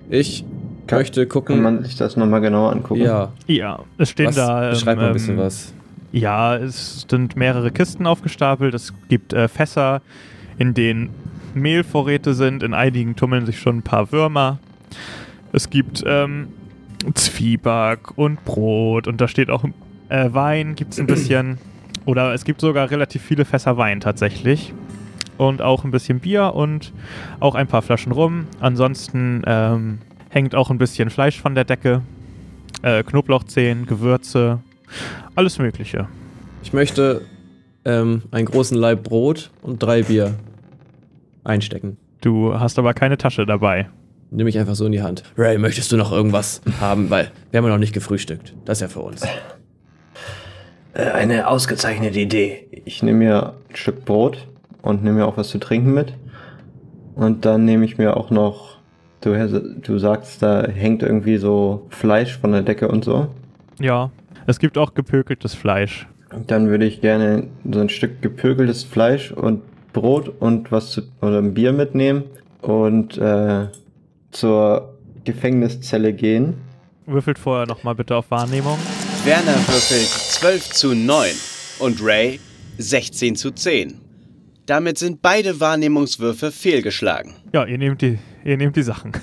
[0.09, 0.43] Ich
[0.87, 1.61] Kann- möchte Kann gucken.
[1.61, 3.01] man sich das nochmal genauer angucken?
[3.01, 4.63] ja, Ja, es stehen was, da.
[4.65, 5.73] ähm, beschreib mal ein bisschen ähm, was.
[6.11, 8.73] Ja, es sind mehrere Kisten aufgestapelt.
[8.73, 10.01] Es gibt äh, Fässer,
[10.57, 11.09] in denen
[11.53, 12.63] Mehlvorräte sind.
[12.63, 14.59] In einigen tummeln sich schon ein paar Würmer.
[15.51, 16.47] Es gibt ähm,
[17.13, 19.63] Zwieback und Brot und da steht auch
[20.09, 21.57] äh, Wein, gibt es ein bisschen.
[22.05, 24.73] Oder es gibt sogar relativ viele Fässer Wein tatsächlich.
[25.37, 26.93] Und auch ein bisschen Bier und
[27.39, 28.47] auch ein paar Flaschen rum.
[28.59, 32.01] Ansonsten ähm, hängt auch ein bisschen Fleisch von der Decke.
[32.81, 34.59] Äh, Knoblauchzehen, Gewürze,
[35.35, 36.07] alles Mögliche.
[36.61, 37.21] Ich möchte
[37.85, 40.35] ähm, einen großen Laib Brot und drei Bier
[41.43, 41.97] einstecken.
[42.21, 43.89] Du hast aber keine Tasche dabei.
[44.29, 45.23] Nehme ich einfach so in die Hand.
[45.37, 47.09] Ray, möchtest du noch irgendwas haben?
[47.09, 48.53] Weil wir haben ja noch nicht gefrühstückt.
[48.65, 49.23] Das ist ja für uns.
[50.93, 52.67] Äh, eine ausgezeichnete Idee.
[52.85, 54.47] Ich nehme mir ein Stück Brot
[54.81, 56.13] und nehme mir auch was zu trinken mit.
[57.15, 58.76] Und dann nehme ich mir auch noch,
[59.21, 63.27] du, du sagst, da hängt irgendwie so Fleisch von der Decke und so.
[63.79, 64.11] Ja,
[64.45, 66.07] es gibt auch gepökeltes Fleisch.
[66.47, 69.61] Dann würde ich gerne so ein Stück gepökeltes Fleisch und
[69.93, 72.23] Brot und was zu, oder ein Bier mitnehmen
[72.61, 73.67] und äh,
[74.31, 74.93] zur
[75.23, 76.55] Gefängniszelle gehen.
[77.05, 78.77] Würfelt vorher nochmal bitte auf Wahrnehmung.
[79.23, 81.29] Werner würfelt 12 zu 9
[81.79, 82.39] und Ray
[82.77, 84.06] 16 zu 10.
[84.67, 87.35] Damit sind beide Wahrnehmungswürfe fehlgeschlagen.
[87.53, 89.13] Ja, ihr nehmt die, ihr nehmt die Sachen.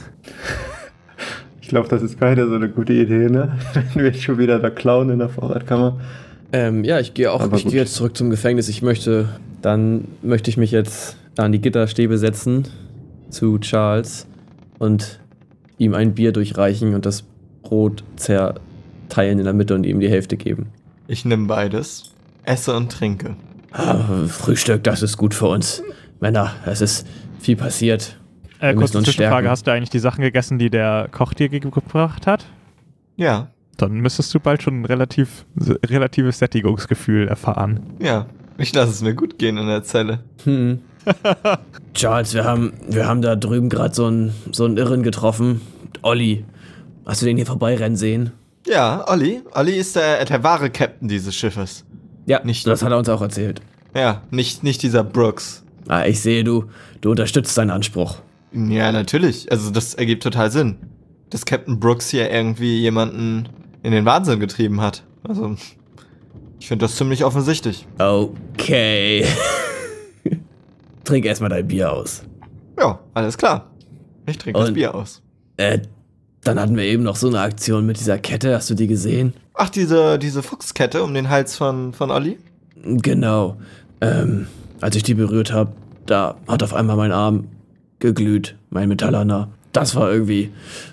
[1.60, 3.58] Ich glaube, das ist keine so eine gute Idee, ne?
[3.94, 5.98] Wenn wir schon wieder da klauen in der Vorratkammer.
[6.52, 8.68] Ähm, ja, ich gehe auch, Aber ich gehe jetzt zurück zum Gefängnis.
[8.68, 9.30] Ich möchte,
[9.62, 12.68] dann möchte ich mich jetzt an die Gitterstäbe setzen
[13.30, 14.26] zu Charles
[14.78, 15.20] und
[15.78, 17.24] ihm ein Bier durchreichen und das
[17.62, 20.66] Brot zerteilen in der Mitte und ihm die Hälfte geben.
[21.08, 22.12] Ich nehme beides,
[22.44, 23.36] esse und trinke.
[23.76, 25.82] Ah, Frühstück, das ist gut für uns.
[26.20, 27.06] Männer, es ist
[27.40, 28.18] viel passiert.
[28.60, 29.48] Äh, kurze Zwischenfrage, stärken.
[29.48, 32.46] hast du eigentlich die Sachen gegessen, die der Koch dir ge- gebracht hat?
[33.16, 35.44] Ja, Dann müsstest du bald schon ein relativ,
[35.86, 37.80] relatives Sättigungsgefühl erfahren.
[38.00, 38.26] ja.
[38.56, 40.20] Ich lasse es mir gut gehen in der Zelle.
[40.44, 40.78] Hm.
[41.94, 45.60] Charles, wir haben, wir haben da drüben gerade so einen, so einen Irren getroffen.
[46.02, 46.44] Olli.
[47.04, 48.30] Hast du den hier vorbeirennen sehen?
[48.64, 49.42] Ja, Olli.
[49.54, 51.84] Olli ist der, der wahre Captain dieses Schiffes.
[52.26, 53.60] Ja, Nicht- das hat er uns auch erzählt.
[53.94, 55.64] Ja, nicht, nicht dieser Brooks.
[55.88, 56.64] Ah, ich sehe, du,
[57.00, 58.16] du unterstützt seinen Anspruch.
[58.52, 59.50] Ja, natürlich.
[59.52, 60.76] Also das ergibt total Sinn.
[61.30, 63.48] Dass Captain Brooks hier irgendwie jemanden
[63.82, 65.02] in den Wahnsinn getrieben hat.
[65.24, 65.56] Also,
[66.60, 67.86] ich finde das ziemlich offensichtlich.
[67.98, 69.26] Okay.
[71.04, 72.22] Trink erstmal dein Bier aus.
[72.78, 73.70] Ja, alles klar.
[74.26, 75.22] Ich trinke das Bier aus.
[75.56, 75.80] Äh,
[76.44, 78.54] dann hatten wir eben noch so eine Aktion mit dieser Kette.
[78.54, 79.32] Hast du die gesehen?
[79.54, 82.38] Ach, diese, diese Fuchskette um den Hals von, von Olli?
[82.84, 83.56] Genau.
[84.00, 84.46] Ähm,
[84.80, 85.72] als ich die berührt habe,
[86.06, 87.48] da hat auf einmal mein Arm
[87.98, 89.48] geglüht, mein metallerner.
[89.72, 90.50] Das war irgendwie,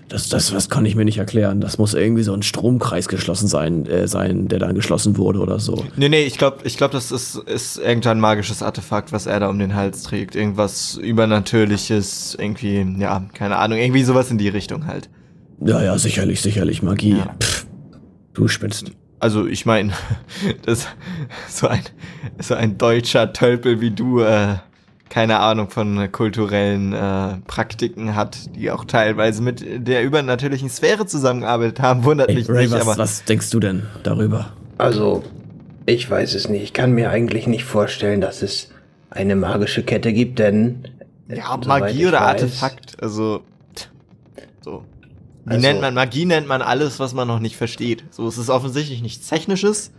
[0.10, 1.62] das, das, das kann ich mir nicht erklären.
[1.62, 5.60] Das muss irgendwie so ein Stromkreis geschlossen sein, äh, sein, der dann geschlossen wurde oder
[5.60, 5.86] so.
[5.98, 9.50] Nee, nee, ich glaube, ich glaub, das ist, ist irgendein magisches Artefakt, was er da
[9.50, 10.36] um den Hals trägt.
[10.36, 15.10] Irgendwas Übernatürliches, irgendwie, ja, keine Ahnung, irgendwie sowas in die Richtung halt.
[15.64, 17.18] Ja, ja, sicherlich, sicherlich Magie.
[17.18, 17.36] Ja.
[17.42, 17.66] Pff,
[18.34, 18.92] du spinnst.
[19.20, 19.94] Also, ich meine,
[20.66, 20.88] das
[21.48, 21.82] so ein,
[22.40, 24.56] so ein deutscher Tölpel wie du, äh,
[25.10, 31.82] keine Ahnung von kulturellen äh, Praktiken hat, die auch teilweise mit der übernatürlichen Sphäre zusammengearbeitet
[31.82, 32.98] haben, wundert Ey, mich Ray, nicht, was, aber.
[32.98, 34.54] was denkst du denn darüber?
[34.78, 35.24] Also,
[35.86, 36.64] ich weiß es nicht.
[36.64, 38.70] Ich kann mir eigentlich nicht vorstellen, dass es
[39.12, 40.88] eine magische Kette gibt, denn.
[41.28, 43.42] Ja, Magie oder weiß- Artefakt, also.
[45.46, 48.04] Wie Also- nennt man Magie nennt man alles, was man noch nicht versteht.
[48.12, 49.92] So, es ist offensichtlich nichts Technisches,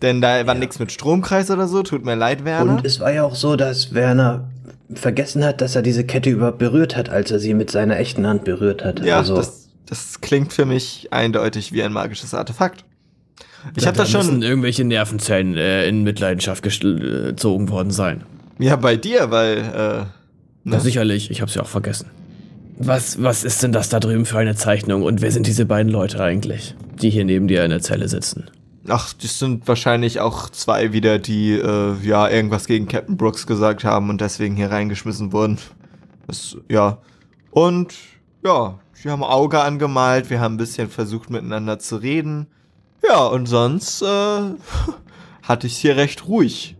[0.00, 1.82] denn da war nichts mit Stromkreis oder so.
[1.82, 2.76] Tut mir leid, Werner.
[2.78, 4.48] Und es war ja auch so, dass Werner
[4.94, 8.26] vergessen hat, dass er diese Kette überhaupt berührt hat, als er sie mit seiner echten
[8.26, 9.04] Hand berührt hat.
[9.04, 12.84] ja, also, das, das klingt für mich eindeutig wie ein magisches Artefakt.
[13.76, 14.26] Ich habe da das schon.
[14.26, 16.94] müssen irgendwelche Nervenzellen äh, in Mitleidenschaft äh,
[17.28, 18.24] gezogen worden sein.
[18.58, 20.04] Ja, bei dir, weil äh,
[20.64, 22.10] Na sicherlich, ich hab's ja auch vergessen.
[22.78, 25.92] Was, was ist denn das da drüben für eine Zeichnung und wer sind diese beiden
[25.92, 28.50] Leute eigentlich, die hier neben dir in der Zelle sitzen?
[28.88, 33.84] Ach, das sind wahrscheinlich auch zwei wieder, die äh, ja irgendwas gegen Captain Brooks gesagt
[33.84, 35.58] haben und deswegen hier reingeschmissen wurden.
[36.26, 36.98] Das, ja.
[37.52, 37.94] Und
[38.44, 42.48] ja, wir haben Auge angemalt, wir haben ein bisschen versucht miteinander zu reden.
[43.06, 44.06] Ja, und sonst äh,
[45.42, 46.76] hatte ich hier recht ruhig,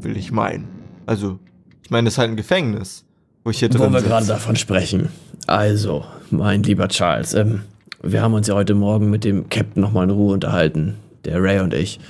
[0.00, 0.68] will ich meinen.
[1.04, 1.38] Also,
[1.82, 3.04] ich meine, es ist halt ein Gefängnis,
[3.44, 4.10] wo ich hier Wo drin wir sitze.
[4.10, 5.10] gerade davon sprechen.
[5.46, 7.62] Also, mein lieber Charles, ähm,
[8.02, 11.60] wir haben uns ja heute Morgen mit dem Captain nochmal in Ruhe unterhalten, der Ray
[11.60, 12.00] und ich.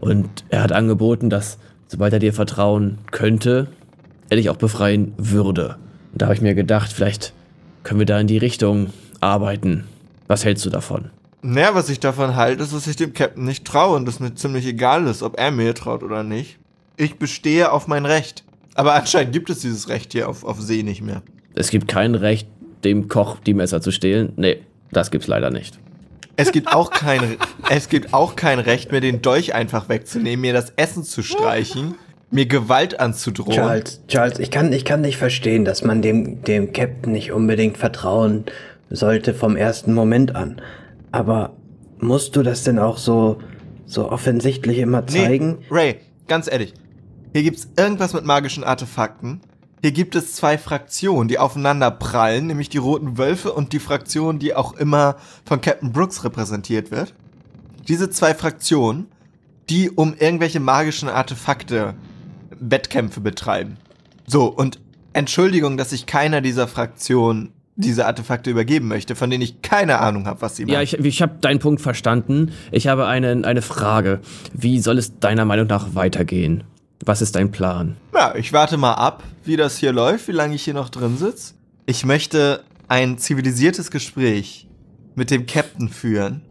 [0.00, 1.58] Und er hat angeboten, dass,
[1.88, 3.68] sobald er dir vertrauen könnte,
[4.30, 5.76] er dich auch befreien würde.
[6.12, 7.32] Und da habe ich mir gedacht, vielleicht
[7.84, 8.88] können wir da in die Richtung
[9.20, 9.84] arbeiten.
[10.26, 11.10] Was hältst du davon?
[11.42, 14.34] Naja, was ich davon halte, ist, dass ich dem Captain nicht traue und es mir
[14.34, 16.58] ziemlich egal ist, ob er mir traut oder nicht.
[16.96, 18.44] Ich bestehe auf mein Recht.
[18.74, 21.22] Aber anscheinend gibt es dieses Recht hier auf, auf See nicht mehr.
[21.54, 22.48] Es gibt kein Recht,
[22.84, 24.32] dem Koch die Messer zu stehlen.
[24.36, 24.60] Nee,
[24.92, 25.78] das gibt's leider nicht.
[26.36, 27.36] Es gibt auch kein,
[27.68, 31.96] es gibt auch kein Recht, mir den Dolch einfach wegzunehmen, mir das Essen zu streichen,
[32.30, 33.56] mir Gewalt anzudrohen.
[33.56, 37.76] Charles, Charles, ich kann, ich kann nicht verstehen, dass man dem, dem Captain nicht unbedingt
[37.76, 38.44] vertrauen
[38.88, 40.62] sollte vom ersten Moment an.
[41.12, 41.52] Aber
[41.98, 43.38] musst du das denn auch so,
[43.84, 45.58] so offensichtlich immer zeigen?
[45.60, 45.96] Nee, Ray,
[46.26, 46.72] ganz ehrlich.
[47.32, 49.40] Hier gibt's irgendwas mit magischen Artefakten.
[49.82, 54.38] Hier gibt es zwei Fraktionen, die aufeinander prallen, nämlich die Roten Wölfe und die Fraktion,
[54.38, 57.14] die auch immer von Captain Brooks repräsentiert wird.
[57.88, 59.06] Diese zwei Fraktionen,
[59.70, 61.94] die um irgendwelche magischen Artefakte
[62.58, 63.78] Wettkämpfe betreiben.
[64.26, 64.80] So, und
[65.12, 70.26] Entschuldigung, dass ich keiner dieser Fraktionen diese Artefakte übergeben möchte, von denen ich keine Ahnung
[70.26, 70.74] habe, was sie machen.
[70.74, 72.52] Ja, ich, ich habe deinen Punkt verstanden.
[72.70, 74.20] Ich habe eine, eine Frage.
[74.52, 76.64] Wie soll es deiner Meinung nach weitergehen?
[77.04, 77.96] Was ist dein Plan?
[78.14, 81.16] Ja, ich warte mal ab, wie das hier läuft, wie lange ich hier noch drin
[81.16, 81.54] sitze.
[81.86, 84.68] Ich möchte ein zivilisiertes Gespräch
[85.14, 86.42] mit dem Captain führen,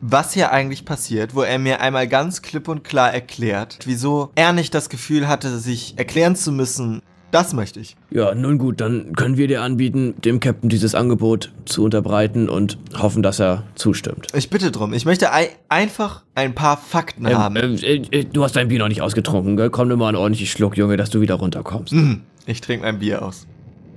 [0.00, 4.52] was hier eigentlich passiert, wo er mir einmal ganz klipp und klar erklärt, wieso er
[4.52, 7.02] nicht das Gefühl hatte, sich erklären zu müssen.
[7.32, 7.96] Das möchte ich.
[8.10, 12.76] Ja, nun gut, dann können wir dir anbieten, dem Captain dieses Angebot zu unterbreiten und
[12.96, 14.26] hoffen, dass er zustimmt.
[14.34, 14.92] Ich bitte drum.
[14.92, 17.56] Ich möchte ei einfach ein paar Fakten Ähm, haben.
[17.56, 19.70] äh, äh, du hast dein Bier noch nicht ausgetrunken, gell?
[19.70, 21.94] Komm nur mal einen ordentlichen Schluck, Junge, dass du wieder runterkommst.
[21.94, 22.20] Mhm.
[22.46, 23.46] Ich trinke mein Bier aus.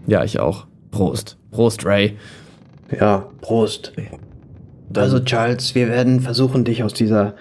[0.07, 0.65] Ja, ich auch.
[0.91, 1.37] Prost.
[1.51, 2.15] Prost, Ray.
[2.97, 3.91] Ja, Prost.
[4.95, 7.35] Also Charles, wir werden versuchen, dich aus dieser,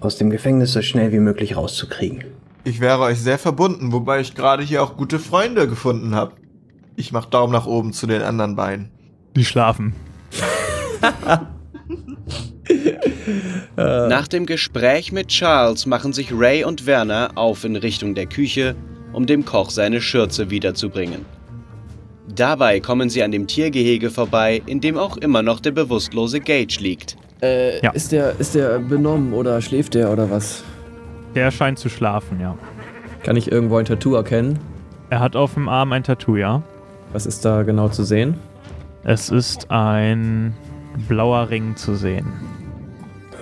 [0.00, 2.24] aus dem Gefängnis so schnell wie möglich rauszukriegen.
[2.66, 6.32] Ich wäre euch sehr verbunden, wobei ich gerade hier auch gute Freunde gefunden habe.
[6.96, 8.90] Ich mach Daumen nach oben zu den anderen beiden.
[9.36, 9.94] Die schlafen.
[13.76, 18.74] Nach dem Gespräch mit Charles machen sich Ray und Werner auf in Richtung der Küche,
[19.12, 21.24] um dem Koch seine Schürze wiederzubringen.
[22.34, 26.78] Dabei kommen sie an dem Tiergehege vorbei, in dem auch immer noch der bewusstlose Gage
[26.80, 27.16] liegt.
[27.40, 27.92] Äh, Ja.
[27.92, 30.64] ist der, ist der benommen oder schläft der oder was?
[31.36, 32.56] Der scheint zu schlafen, ja.
[33.22, 34.58] Kann ich irgendwo ein Tattoo erkennen?
[35.10, 36.62] Er hat auf dem Arm ein Tattoo, ja.
[37.12, 38.34] Was ist da genau zu sehen?
[39.04, 40.54] Es ist ein
[41.08, 42.26] blauer Ring zu sehen.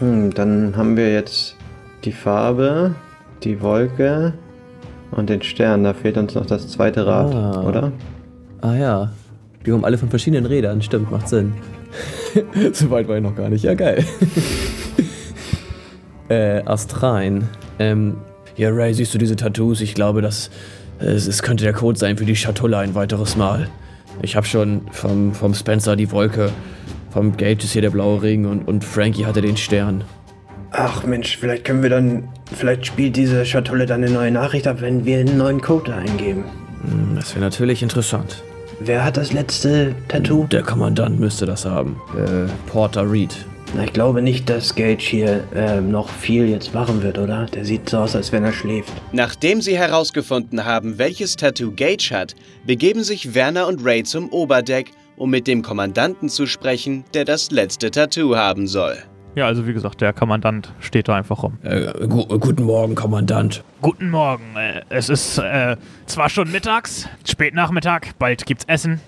[0.01, 1.57] Hm, dann haben wir jetzt
[2.05, 2.97] die Farbe,
[3.45, 4.35] die Wolke
[5.13, 5.85] und den Stern.
[5.85, 7.63] Da fehlt uns noch das zweite Rad, Ah.
[7.63, 7.93] oder?
[8.61, 9.13] Ah ja.
[9.65, 11.55] Die haben alle von verschiedenen Rädern, stimmt, macht Sinn.
[12.73, 13.63] so weit war ich noch gar nicht.
[13.63, 14.05] Ja, geil.
[16.29, 17.49] äh, Astrein.
[17.79, 18.19] Ähm,
[18.57, 19.81] ja, Ray, siehst du diese Tattoos?
[19.81, 20.51] Ich glaube, das
[20.99, 23.69] es, es könnte der Code sein für die Schatulle ein weiteres Mal.
[24.23, 26.51] Ich habe schon vom, vom Spencer die Wolke,
[27.11, 30.05] vom Gage ist hier der blaue Ring und, und Frankie hatte den Stern.
[30.71, 34.81] Ach Mensch, vielleicht können wir dann, vielleicht spielt diese Schatulle dann eine neue Nachricht ab,
[34.81, 36.45] wenn wir einen neuen Code da eingeben.
[36.83, 38.43] Hm, Das wäre natürlich interessant.
[38.81, 40.47] Wer hat das letzte Tattoo?
[40.51, 41.97] Der Kommandant müsste das haben.
[42.17, 43.47] Äh, Porter Reed.
[43.77, 47.47] Na, ich glaube nicht, dass Gage hier ähm, noch viel jetzt machen wird, oder?
[47.47, 48.93] Der sieht so aus, als wenn er schläft.
[49.11, 54.93] Nachdem sie herausgefunden haben, welches Tattoo Gage hat, begeben sich Werner und Ray zum Oberdeck,
[55.17, 58.97] um mit dem Kommandanten zu sprechen, der das letzte Tattoo haben soll.
[59.35, 61.59] Ja, also wie gesagt, der Kommandant steht da einfach rum.
[61.65, 63.65] Äh, gu guten Morgen, Kommandant.
[63.83, 64.55] Guten Morgen.
[64.57, 69.01] Äh, Es ist äh, zwar schon mittags, spät Nachmittag, bald gibt's Essen,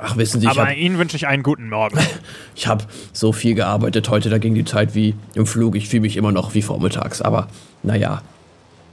[0.00, 1.98] Ach, wissen Sie, ich aber habe Ihnen wünsche ich einen guten Morgen.
[2.54, 5.76] Ich habe so viel gearbeitet heute, da ging die Zeit wie im Flug.
[5.76, 7.46] Ich fühle mich immer noch wie vormittags, aber
[7.84, 8.22] naja,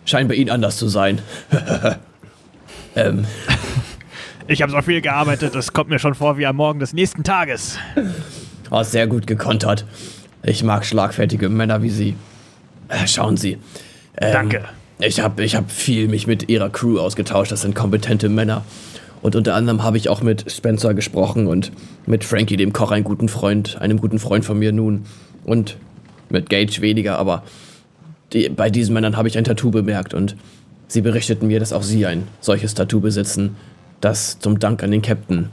[0.06, 1.20] scheint bei Ihnen anders zu sein.
[2.96, 3.26] ähm,
[4.48, 7.24] Ich habe so viel gearbeitet, es kommt mir schon vor wie am Morgen des nächsten
[7.24, 7.80] Tages.
[8.70, 9.86] oh, sehr gut gekontert.
[10.44, 12.16] Ich mag schlagfertige Männer wie Sie.
[12.88, 13.58] Äh, schauen Sie.
[14.18, 14.66] ähm, Danke.
[15.00, 17.52] Ich habe ich hab viel mich mit Ihrer Crew ausgetauscht.
[17.52, 18.64] Das sind kompetente Männer.
[19.26, 21.72] Und unter anderem habe ich auch mit Spencer gesprochen und
[22.06, 25.08] mit Frankie, dem Koch, einem guten Freund, einem guten Freund von mir nun.
[25.46, 25.78] Und
[26.30, 27.42] mit Gage weniger, aber
[28.34, 30.36] die, bei diesen Männern habe ich ein Tattoo bemerkt und
[30.88, 33.56] sie berichteten mir, dass auch sie ein solches Tattoo besitzen,
[34.00, 35.50] das zum Dank an den Captain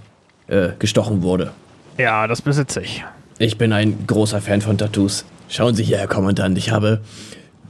[0.48, 1.52] äh, gestochen wurde.
[1.96, 3.02] Ja, das besitze ich.
[3.38, 5.24] Ich bin ein großer Fan von Tattoos.
[5.48, 7.00] Schauen Sie hier, Herr Kommandant, ich habe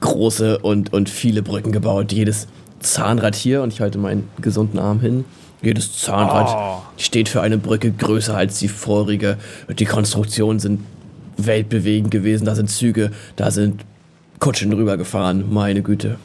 [0.01, 2.11] große und, und viele Brücken gebaut.
[2.11, 2.49] Jedes
[2.81, 5.25] Zahnrad hier, und ich halte meinen gesunden Arm hin,
[5.63, 6.83] jedes Zahnrad Oh.
[6.97, 9.39] steht für eine Brücke größer als die vorige.
[9.71, 10.81] Die Konstruktionen sind
[11.37, 12.45] weltbewegend gewesen.
[12.45, 13.85] Da sind Züge, da sind
[14.41, 15.53] Kutschen drüber gefahren.
[15.53, 16.19] Meine Güte.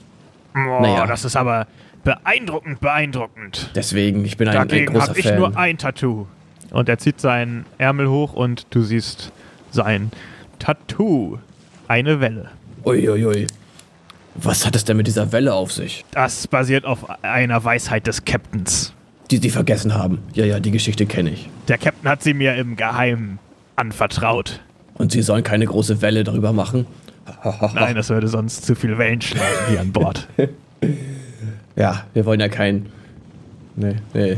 [0.55, 1.05] Oh, Naja.
[1.05, 1.67] das ist aber
[2.03, 3.69] beeindruckend, beeindruckend.
[3.75, 5.37] Deswegen, ich bin ein, ein Dagegen großer habe ich Fan.
[5.39, 6.25] nur ein Tattoo.
[6.71, 9.31] Und er zieht seinen Ärmel hoch und du siehst
[9.71, 10.11] sein
[10.59, 11.37] Tattoo.
[11.87, 12.49] Eine Welle.
[12.85, 13.47] Uiuiui.
[14.35, 18.23] Was hat es denn mit dieser Welle auf sich, Das basiert auf einer Weisheit des
[18.25, 18.93] Captains.
[19.31, 20.19] Die sie vergessen haben?
[20.33, 21.49] Ja, ja, die Geschichte kenne ich.
[21.67, 23.39] Der Captain hat sie mir im Geheimen
[23.75, 24.61] anvertraut.
[24.95, 26.87] Und sie sollen keine große Welle darüber machen?
[27.73, 30.27] Nein, das würde sonst zu viel Wellen schlagen hier an Bord.
[31.75, 32.87] Ja, wir wollen ja kein.
[33.75, 34.37] Nee, nee.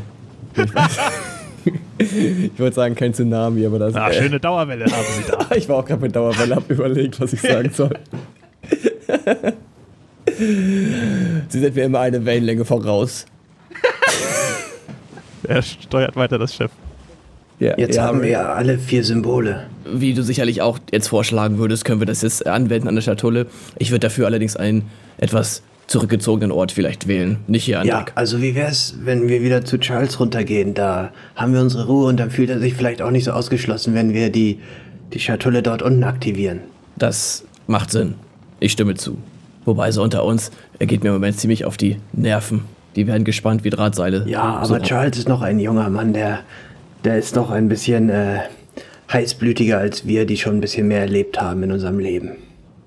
[1.98, 3.96] Ich, wollte sagen, kein Tsunami, aber das.
[3.96, 5.48] Ah, schöne Dauerwelle haben sie da.
[5.56, 7.98] Ich war auch gerade mit Dauerwelle, hab überlegt, was ich sagen soll.
[11.48, 13.26] Sie sind mir immer eine Wellenlänge voraus.
[15.48, 16.72] Er steuert weiter das Schiff.
[17.60, 19.66] Ja, Jetzt ja, haben wir ja alle vier Symbole.
[19.86, 23.48] Wie du sicherlich auch jetzt vorschlagen würdest, können wir das jetzt anwenden an der Schatulle.
[23.78, 24.84] Ich würde dafür allerdings einen
[25.18, 27.40] etwas zurückgezogenen Ort vielleicht wählen.
[27.48, 28.14] Nicht hier an Ja, Deck.
[28.16, 30.74] also wie wär's, wenn wir wieder zu Charles runtergehen?
[30.74, 33.94] Da haben wir unsere Ruhe und dann fühlt er sich vielleicht auch nicht so ausgeschlossen,
[33.94, 34.60] wenn wir die,
[35.12, 36.60] die Schatulle dort unten aktivieren.
[36.96, 38.14] Das macht Sinn.
[38.62, 39.18] Ich stimme zu.
[39.66, 42.62] Wobei so unter uns, er geht mir im Moment ziemlich auf die Nerven.
[42.96, 44.26] Die werden gespannt wie Drahtseile.
[44.28, 46.40] Ja, So aber Charles ist noch ein junger Mann, der,
[47.04, 48.40] der ist noch ein bisschen äh,
[49.12, 52.32] heißblütiger als wir, die schon ein bisschen mehr erlebt haben in unserem Leben.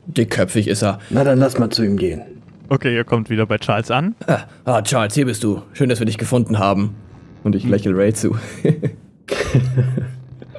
[0.07, 0.99] Dickköpfig ist er.
[1.11, 2.23] Na, dann lass mal zu ihm gehen.
[2.69, 4.15] Okay, ihr kommt wieder bei Charles an.
[4.27, 5.63] Ah, ah, Charles, hier bist du.
[5.75, 6.95] Schön, dass wir dich gefunden haben.
[7.45, 8.37] Und ich lächle Ray zu.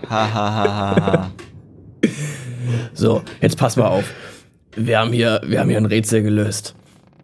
[0.10, 1.32] Ha, ha, ha, ha, ha.
[2.94, 4.04] So, jetzt pass mal auf.
[4.76, 6.76] Wir haben hier, wir haben hier ein Rätsel gelöst.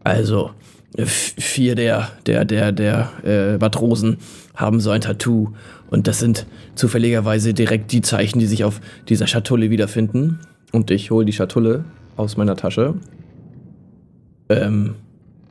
[0.04, 0.52] Also,
[0.98, 4.18] vier der, der, der, der äh, Matrosen
[4.56, 5.50] haben so ein Tattoo.
[5.90, 10.40] Und das sind zufälligerweise direkt die Zeichen, die sich auf dieser Schatulle wiederfinden.
[10.72, 11.86] Und ich hole die Schatulle
[12.18, 12.96] aus meiner Tasche.
[14.50, 14.96] Ähm,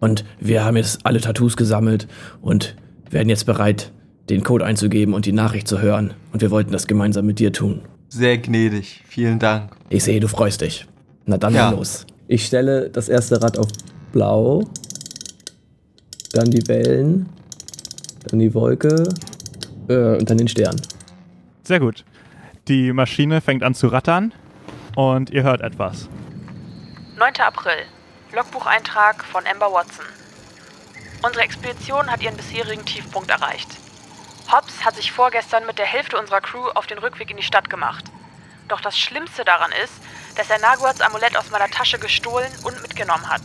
[0.00, 2.06] und wir haben jetzt alle Tattoos gesammelt
[2.40, 2.76] und
[3.10, 3.90] werden jetzt bereit,
[4.28, 6.12] den Code einzugeben und die Nachricht zu hören.
[6.32, 7.80] Und wir wollten das gemeinsam mit dir tun.
[8.10, 9.02] Sehr gnädig.
[9.08, 9.70] Vielen Dank.
[9.88, 10.86] Ich sehe, du freust dich.
[11.26, 11.70] Na dann Ja.
[11.70, 12.06] los.
[12.26, 13.68] Ich stelle das erste Rad auf
[14.12, 14.64] blau,
[16.32, 17.28] dann die Wellen,
[18.28, 19.08] dann die Wolke
[19.88, 20.76] äh, und dann den Stern.
[21.64, 22.04] Sehr gut.
[22.68, 24.32] Die Maschine fängt an zu rattern
[24.96, 26.08] und ihr hört etwas.
[27.18, 27.32] 9.
[27.40, 27.84] April.
[28.32, 30.04] Logbucheintrag von Amber Watson.
[31.22, 33.68] Unsere Expedition hat ihren bisherigen Tiefpunkt erreicht.
[34.52, 37.68] Hobbs hat sich vorgestern mit der Hälfte unserer Crew auf den Rückweg in die Stadt
[37.68, 38.04] gemacht.
[38.68, 39.94] Doch das Schlimmste daran ist,
[40.36, 43.42] dass er Naguats Amulett aus meiner Tasche gestohlen und mitgenommen hat.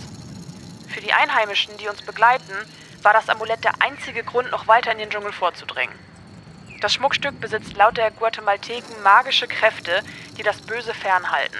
[0.93, 2.53] Für die Einheimischen, die uns begleiten,
[3.01, 5.97] war das Amulett der einzige Grund, noch weiter in den Dschungel vorzudringen.
[6.81, 10.03] Das Schmuckstück besitzt laut der Guatemalteken magische Kräfte,
[10.37, 11.57] die das Böse fernhalten.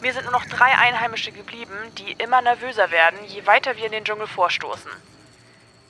[0.00, 3.92] Mir sind nur noch drei Einheimische geblieben, die immer nervöser werden, je weiter wir in
[3.92, 4.90] den Dschungel vorstoßen.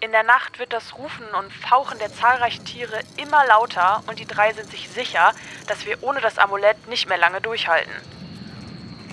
[0.01, 4.27] In der Nacht wird das Rufen und Fauchen der zahlreichen Tiere immer lauter und die
[4.27, 5.33] drei sind sich sicher,
[5.69, 7.95] dass wir ohne das Amulett nicht mehr lange durchhalten.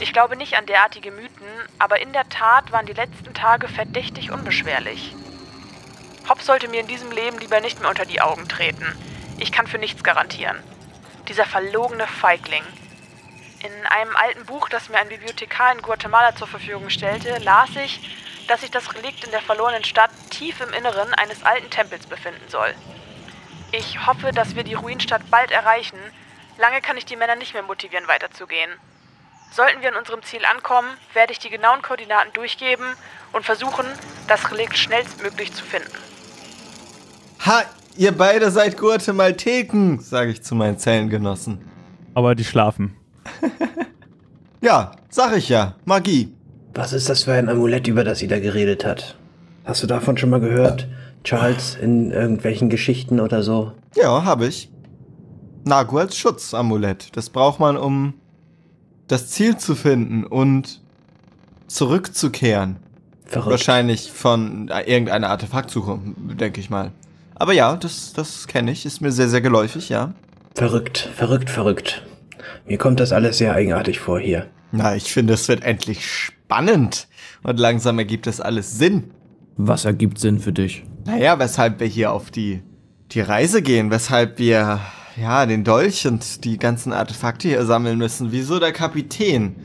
[0.01, 1.47] Ich glaube nicht an derartige Mythen,
[1.77, 5.13] aber in der Tat waren die letzten Tage verdächtig unbeschwerlich.
[6.29, 8.85] Hobbs sollte mir in diesem Leben lieber nicht mehr unter die Augen treten.
[9.39, 10.57] Ich kann für nichts garantieren.
[11.27, 12.63] Dieser verlogene Feigling.
[13.61, 17.99] In einem alten Buch, das mir ein Bibliothekar in Guatemala zur Verfügung stellte, las ich,
[18.47, 22.47] dass sich das Relikt in der verlorenen Stadt tief im Inneren eines alten Tempels befinden
[22.47, 22.73] soll.
[23.73, 25.99] Ich hoffe, dass wir die Ruinstadt bald erreichen.
[26.57, 28.71] Lange kann ich die Männer nicht mehr motivieren, weiterzugehen.
[29.51, 32.85] Sollten wir an unserem Ziel ankommen, werde ich die genauen Koordinaten durchgeben
[33.33, 33.85] und versuchen,
[34.27, 35.89] das Relikt schnellstmöglich zu finden.
[37.45, 37.63] Ha,
[37.97, 41.59] ihr beide seid Guatemalteken, sage ich zu meinen Zellengenossen.
[42.13, 42.95] Aber die schlafen.
[44.61, 45.75] Ja, sag ich ja.
[45.85, 46.33] Magie.
[46.73, 49.15] Was ist das für ein Amulett, über das sie da geredet hat?
[49.63, 50.87] Hast du davon schon mal gehört?
[51.23, 53.71] Charles in irgendwelchen Geschichten oder so?
[53.95, 54.69] Ja, habe ich.
[55.63, 57.15] Nagu als Schutzamulett.
[57.15, 58.15] Das braucht man, um
[59.09, 60.79] das Ziel zu finden und
[61.67, 62.77] zurückzukehren.
[63.25, 63.51] Verrückt.
[63.51, 65.99] Wahrscheinlich von irgendeiner Artefaktsuche,
[66.39, 66.91] denke ich mal.
[67.35, 68.85] Aber ja, das, das kenne ich.
[68.85, 70.13] Ist mir sehr, sehr geläufig, ja.
[70.55, 72.05] Verrückt, verrückt, verrückt.
[72.65, 74.47] Mir kommt das alles sehr eigenartig vor hier.
[74.71, 77.07] Na, ich finde, es wird endlich spannend.
[77.43, 79.11] Und langsam ergibt das alles Sinn.
[79.57, 80.83] Was ergibt Sinn für dich?
[81.05, 82.61] Naja, weshalb wir hier auf die,
[83.11, 84.79] die Reise gehen, weshalb wir
[85.19, 89.55] ja den Dolch und die ganzen Artefakte hier sammeln müssen, wieso der Kapitän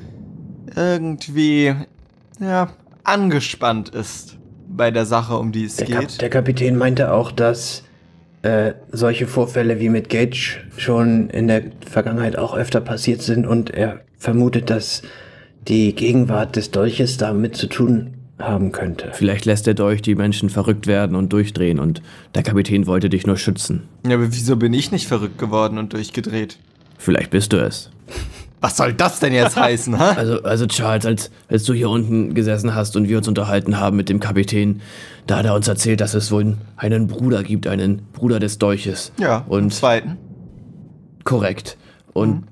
[0.76, 1.74] irgendwie
[2.40, 2.68] ja
[3.04, 4.38] angespannt ist
[4.68, 6.20] bei der Sache, um die es Der, Kap geht.
[6.20, 7.84] der Kapitän meinte auch, dass
[8.42, 13.70] äh, solche Vorfälle wie mit Gage schon in der Vergangenheit auch öfter passiert sind und
[13.70, 15.02] er vermutet, dass
[15.68, 19.10] die Gegenwart des Dolches damit zu tun haben könnte.
[19.12, 22.02] Vielleicht lässt der Dolch die Menschen verrückt werden und durchdrehen und
[22.34, 23.84] der Kapitän wollte dich nur schützen.
[24.06, 26.58] ja, aber wieso bin ich nicht verrückt geworden und durchgedreht?
[26.98, 27.90] Vielleicht bist du es.
[28.60, 30.12] Was soll das denn jetzt heißen, ha?
[30.12, 33.96] Also, also Charles, als, als du hier unten gesessen hast und wir uns unterhalten haben
[33.96, 34.80] mit dem Kapitän,
[35.26, 39.12] da hat er uns erzählt, dass es wohl einen Bruder gibt, einen Bruder des Dolches.
[39.20, 40.16] Ja, und Und zweiten.
[41.24, 41.76] korrekt.
[42.14, 42.44] Und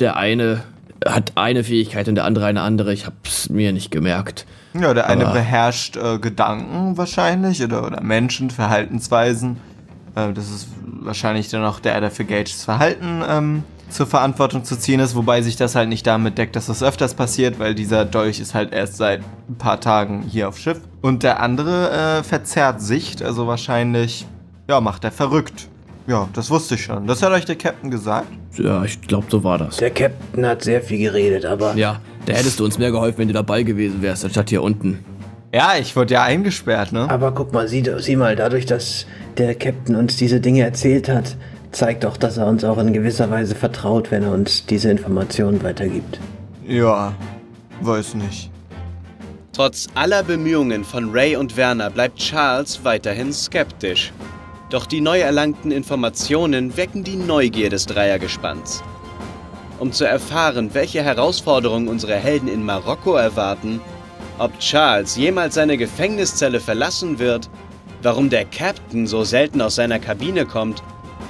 [0.00, 0.62] der eine
[1.06, 2.92] hat eine Fähigkeit und der andere eine andere.
[2.92, 4.46] Ich hab's mir nicht gemerkt.
[4.74, 9.58] Ja, der eine Aber- beherrscht äh, Gedanken wahrscheinlich oder, oder Menschen, Verhaltensweisen.
[10.14, 14.78] Äh, das ist wahrscheinlich dann auch der, der für Gages Verhalten ähm, zur Verantwortung zu
[14.78, 18.04] ziehen ist, wobei sich das halt nicht damit deckt, dass das öfters passiert, weil dieser
[18.06, 20.80] Dolch ist halt erst seit ein paar Tagen hier auf Schiff.
[21.02, 24.26] Und der andere äh, verzerrt Sicht, also wahrscheinlich,
[24.68, 25.68] ja, macht er verrückt.
[26.06, 27.06] Ja, das wusste ich schon.
[27.06, 28.26] Das hat euch der Captain gesagt.
[28.58, 29.76] Ja, ich glaube, so war das.
[29.76, 33.28] Der Captain hat sehr viel geredet, aber Ja, da hättest du uns mehr geholfen, wenn
[33.28, 35.04] du dabei gewesen wärst, anstatt hier unten.
[35.54, 37.08] Ja, ich wurde ja eingesperrt, ne?
[37.10, 41.36] Aber guck mal, sieh, sieh mal, dadurch, dass der Captain uns diese Dinge erzählt hat,
[41.72, 45.62] zeigt doch, dass er uns auch in gewisser Weise vertraut, wenn er uns diese Informationen
[45.62, 46.18] weitergibt.
[46.66, 47.12] Ja,
[47.80, 48.50] weiß nicht.
[49.52, 54.10] Trotz aller Bemühungen von Ray und Werner bleibt Charles weiterhin skeptisch.
[54.72, 58.82] Doch die neu erlangten Informationen wecken die Neugier des Dreiergespanns.
[59.78, 63.82] Um zu erfahren, welche Herausforderungen unsere Helden in Marokko erwarten,
[64.38, 67.50] ob Charles jemals seine Gefängniszelle verlassen wird,
[68.00, 70.82] warum der Captain so selten aus seiner Kabine kommt